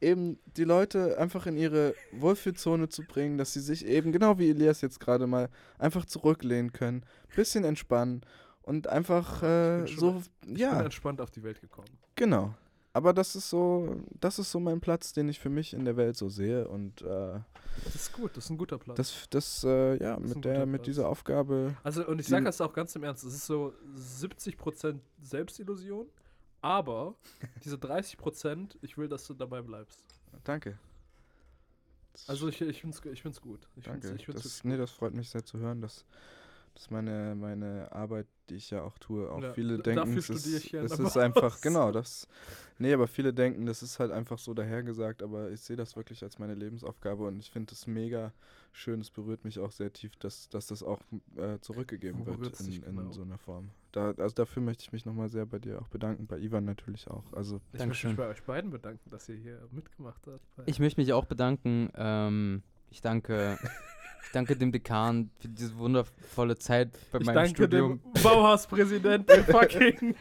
[0.00, 4.50] eben die Leute einfach in ihre Wohlfühlzone zu bringen, dass sie sich eben, genau wie
[4.50, 5.48] Elias jetzt gerade mal,
[5.78, 7.04] einfach zurücklehnen können,
[7.34, 8.20] bisschen entspannen
[8.62, 11.88] und einfach äh, bin schon- so, Ich bin ja, entspannt auf die Welt gekommen.
[12.14, 12.54] genau.
[12.98, 15.96] Aber das ist so, das ist so mein Platz, den ich für mich in der
[15.96, 17.38] Welt so sehe und äh,
[17.84, 18.96] Das ist gut, das ist ein guter Platz.
[18.96, 21.76] das, das, äh, ja, Das mit der, mit dieser Aufgabe.
[21.84, 26.08] also, und ich sage das auch ganz im Ernst, es ist so 70% Selbstillusion,
[26.60, 27.14] aber
[27.64, 30.02] diese 30%, ich will, dass du dabei bleibst.
[30.42, 30.76] Danke.
[32.26, 33.68] Also ich, ich finde es ich find's gut.
[33.76, 34.16] Ich find's, Danke.
[34.18, 36.04] ich find's das, nee, das freut mich sehr zu hören, dass,
[36.78, 40.72] dass meine, meine Arbeit, die ich ja auch tue, auch Ja, viele denken, studiere ist,
[40.92, 42.28] es der ist einfach, genau, das.
[42.78, 46.22] Nee, aber viele denken, das ist halt einfach so dahergesagt, aber ich sehe das wirklich
[46.22, 48.32] als meine Lebensaufgabe und ich finde es mega
[48.70, 51.00] schön, es berührt mich auch sehr tief, dass, dass das auch
[51.34, 53.10] äh, zurückgegeben Wo wird in, in genau?
[53.10, 53.70] so einer Form.
[53.90, 57.08] Da, also dafür möchte ich mich nochmal sehr bei dir auch bedanken, bei Ivan natürlich
[57.08, 57.24] auch.
[57.32, 58.10] Also Ich möchte Dankeschön.
[58.10, 60.68] mich bei euch beiden bedanken, dass ihr hier mitgemacht habt.
[60.68, 61.90] Ich möchte mich auch bedanken.
[61.96, 63.58] Ähm, ich danke,
[64.24, 68.00] ich danke dem Dekan für diese wundervolle Zeit bei ich meinem danke Studium.
[68.14, 70.14] dem Bauhauspräsidenten im fucking.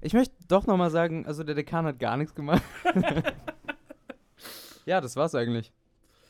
[0.00, 2.62] Ich möchte doch nochmal sagen, also der Dekan hat gar nichts gemacht.
[4.86, 5.72] ja, das war's eigentlich.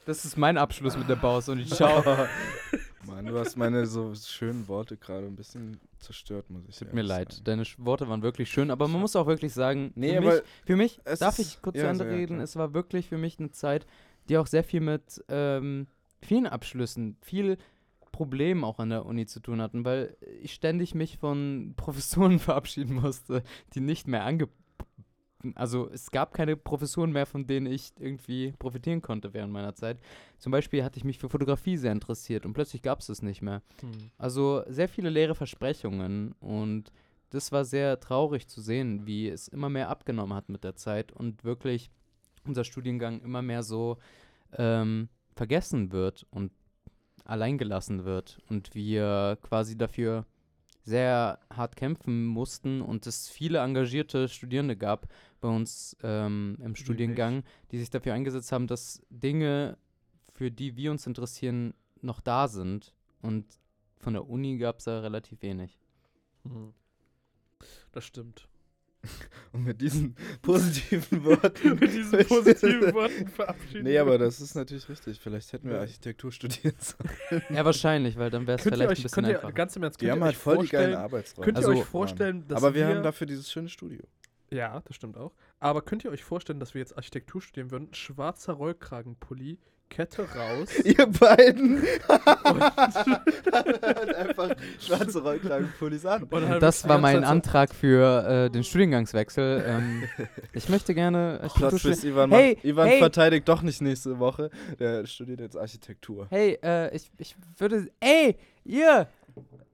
[0.06, 2.02] Das ist mein Abschluss mit der Baus und ich ciao.
[3.06, 7.02] Mann, du hast meine so schönen Worte gerade ein bisschen zerstört, muss ich Tut mir
[7.02, 7.44] leid, sagen.
[7.44, 10.42] deine Worte waren wirklich schön, aber man muss auch wirklich sagen, Nee, für, aber mich,
[10.66, 12.44] für mich, darf ich kurz ja, zu Ende ja, reden, klar.
[12.44, 13.86] es war wirklich für mich eine Zeit,
[14.28, 15.86] die auch sehr viel mit ähm,
[16.20, 17.58] vielen Abschlüssen, viel
[18.12, 22.96] Problemen auch an der Uni zu tun hatten, weil ich ständig mich von Professoren verabschieden
[22.96, 23.42] musste,
[23.74, 24.48] die nicht mehr ange...
[25.54, 30.00] Also es gab keine Professoren mehr, von denen ich irgendwie profitieren konnte während meiner Zeit.
[30.38, 33.40] Zum Beispiel hatte ich mich für Fotografie sehr interessiert und plötzlich gab es das nicht
[33.40, 33.62] mehr.
[33.80, 34.10] Hm.
[34.18, 36.90] Also sehr viele leere Versprechungen und
[37.30, 41.12] das war sehr traurig zu sehen, wie es immer mehr abgenommen hat mit der Zeit
[41.12, 41.88] und wirklich
[42.44, 43.98] unser Studiengang immer mehr so
[44.56, 45.08] ähm,
[45.38, 46.50] vergessen wird und
[47.24, 50.26] alleingelassen wird und wir quasi dafür
[50.82, 55.06] sehr hart kämpfen mussten und es viele engagierte Studierende gab
[55.40, 59.78] bei uns ähm, im Studiengang, die sich dafür eingesetzt haben, dass Dinge,
[60.34, 62.94] für die wir uns interessieren, noch da sind.
[63.22, 63.44] Und
[63.98, 65.78] von der Uni gab es da relativ wenig.
[66.44, 66.72] Hm.
[67.92, 68.47] Das stimmt.
[69.52, 71.78] Und mit diesen positiven Worten.
[71.78, 75.18] Mit diesen positiven Worten verabschieden Nee, aber das ist natürlich richtig.
[75.20, 75.80] Vielleicht hätten wir.
[75.80, 77.42] Architektur studieren sollen.
[77.50, 79.52] Ja, wahrscheinlich, weil dann wäre es vielleicht ein euch, bisschen könnt ihr, einfacher.
[79.52, 81.44] ganz im Ernst, Die könnt haben ihr halt euch voll die geilen vorstellen, Arbeitsräume.
[81.44, 84.02] könnt ihr Also- euch vorstellen, dass Aber wir wir haben dafür dieses schöne Studio.
[84.50, 85.32] Ja, das stimmt auch.
[85.60, 87.92] Aber könnt ihr euch vorstellen, dass wir jetzt Architektur studieren würden?
[87.94, 89.58] Schwarzer Rollkragenpulli,
[89.90, 90.68] Kette raus.
[90.84, 96.22] Ihr beiden Hat einfach schwarze Rollkragenpullis an.
[96.24, 99.64] und Das war mein Antrag für äh, den Studiengangswechsel.
[99.66, 100.02] Ähm,
[100.52, 102.28] ich möchte gerne Architektur Plot-Twist, studieren.
[102.30, 102.98] Ivan, Hey, macht, Ivan hey.
[102.98, 104.50] verteidigt doch nicht nächste Woche.
[104.78, 106.26] Der studiert jetzt Architektur.
[106.30, 107.88] Hey, äh, ich, ich würde.
[108.00, 109.08] Ey, ihr!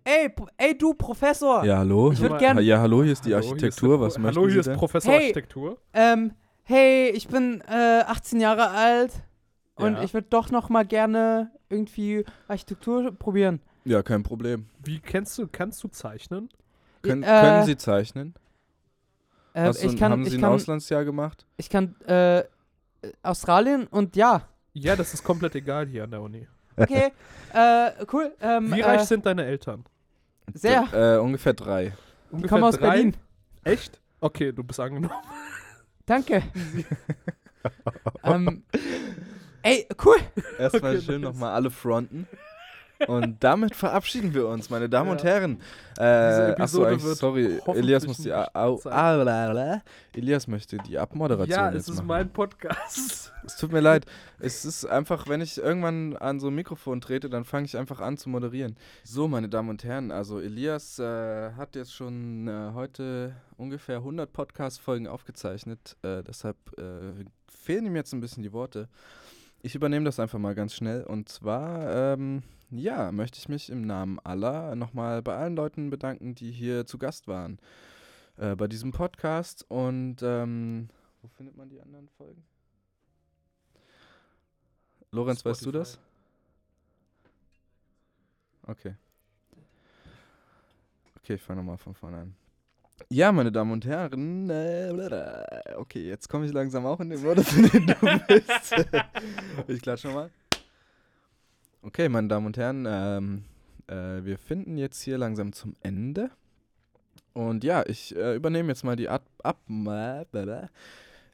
[0.06, 1.64] Ey, Pro- ey, du Professor!
[1.64, 2.12] Ja, hallo?
[2.12, 4.00] Ich würd Ha- gern- Ja, hallo, hier ist die Hallo, Architektur.
[4.00, 4.76] Was Pro- möchten Hallo, Sie hier ist denn?
[4.76, 5.20] Professor Hey.
[5.22, 5.78] Architektur.
[5.94, 6.32] Ähm,
[6.64, 9.12] hey, ich bin äh, 18 Jahre alt
[9.76, 10.02] und Ja.
[10.02, 13.60] ich würde doch noch mal gerne irgendwie Architektur probieren.
[13.84, 14.66] Ja, kein Problem.
[14.82, 16.48] Wie kennst du, kannst du zeichnen?
[17.02, 18.34] Können, Äh, können Sie zeichnen?
[19.52, 21.46] Äh, Hast du, ich kann, haben Sie ich ein kann, Auslandsjahr gemacht?
[21.58, 22.44] ich kann äh,
[23.22, 24.48] Australien und ja.
[24.72, 26.48] Ja, das ist komplett egal hier an der Uni.
[26.76, 27.12] Okay,
[27.52, 28.34] äh, cool.
[28.40, 29.84] Ähm, Wie äh, reich sind deine Eltern?
[30.52, 30.88] Sehr.
[30.92, 31.92] Äh, ungefähr drei.
[32.30, 32.88] Die Ungefähr kommen aus drei?
[32.90, 33.16] Berlin.
[33.62, 34.00] Echt?
[34.20, 35.14] Okay, du bist angenommen.
[36.06, 36.42] Danke.
[38.24, 38.64] ähm,
[39.64, 40.16] ey, cool.
[40.58, 41.32] Erstmal Okay, schön nice.
[41.32, 42.28] nochmal alle fronten.
[43.08, 45.30] Und damit verabschieden wir uns, meine Damen und Ja.
[45.30, 45.58] Herren.
[45.96, 48.32] Diese Äh, achso, sorry, Elias muss die.
[48.32, 49.82] Au, ah.
[50.14, 52.06] Elias möchte die Abmoderation ja, es ist machen.
[52.06, 53.32] mein Podcast.
[53.44, 54.06] Es tut mir leid.
[54.38, 58.00] Es ist einfach, wenn ich irgendwann an so ein Mikrofon trete, dann fange ich einfach
[58.00, 58.76] an zu moderieren.
[59.02, 64.32] So, meine Damen und Herren, also Elias äh, hat jetzt schon äh, heute ungefähr 100
[64.32, 65.96] Podcast-Folgen aufgezeichnet.
[66.02, 68.88] Äh, deshalb äh, fehlen ihm jetzt ein bisschen die Worte.
[69.64, 71.04] Ich übernehme das einfach mal ganz schnell.
[71.04, 76.34] Und zwar, ähm, ja, möchte ich mich im Namen aller nochmal bei allen Leuten bedanken,
[76.34, 77.58] die hier zu Gast waren
[78.36, 79.64] äh, bei diesem Podcast.
[79.70, 80.90] Und ähm,
[81.22, 82.44] wo findet man die anderen Folgen?
[85.12, 85.78] Lorenz, weißt du Spotify.
[85.78, 85.98] das?
[88.66, 88.94] Okay.
[91.20, 92.36] Okay, ich fange nochmal von vorne an.
[93.10, 97.56] Ja, meine Damen und Herren, äh, okay, jetzt komme ich langsam auch in den Modus,
[97.56, 97.94] in dem du
[98.28, 98.86] bist.
[99.68, 100.30] ich klatsche nochmal.
[101.82, 103.44] Okay, meine Damen und Herren, ähm,
[103.88, 106.30] äh, wir finden jetzt hier langsam zum Ende.
[107.34, 109.58] Und ja, ich äh, übernehme jetzt mal die Ab, Ab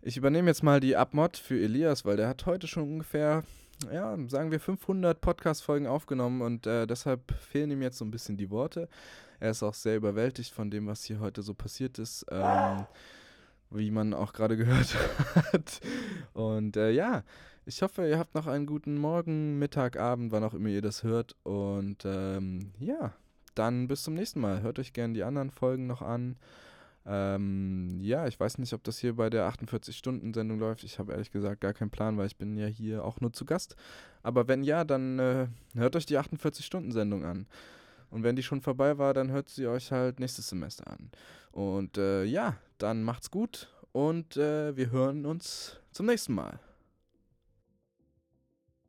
[0.02, 3.44] ich übernehme jetzt mal die Abmod für Elias, weil der hat heute schon ungefähr,
[3.92, 8.36] ja, sagen wir 500 Podcast-Folgen aufgenommen und äh, deshalb fehlen ihm jetzt so ein bisschen
[8.36, 8.88] die Worte.
[9.38, 12.86] Er ist auch sehr überwältigt von dem, was hier heute so passiert ist, ähm,
[13.70, 14.94] wie man auch gerade gehört
[15.52, 15.80] hat.
[16.34, 17.22] Und äh, ja,
[17.64, 21.02] ich hoffe, ihr habt noch einen guten Morgen, Mittag, Abend, wann auch immer ihr das
[21.02, 21.36] hört.
[21.42, 23.14] Und ähm, ja,
[23.54, 24.62] dann bis zum nächsten Mal.
[24.62, 26.36] Hört euch gerne die anderen Folgen noch an.
[27.06, 30.84] Ähm, ja, ich weiß nicht, ob das hier bei der 48-Stunden-Sendung läuft.
[30.84, 33.44] Ich habe ehrlich gesagt gar keinen Plan, weil ich bin ja hier auch nur zu
[33.44, 33.76] Gast.
[34.22, 37.46] Aber wenn ja, dann äh, hört euch die 48-Stunden-Sendung an.
[38.10, 41.10] Und wenn die schon vorbei war, dann hört sie euch halt nächstes Semester an.
[41.52, 46.60] Und äh, ja, dann macht's gut und äh, wir hören uns zum nächsten Mal.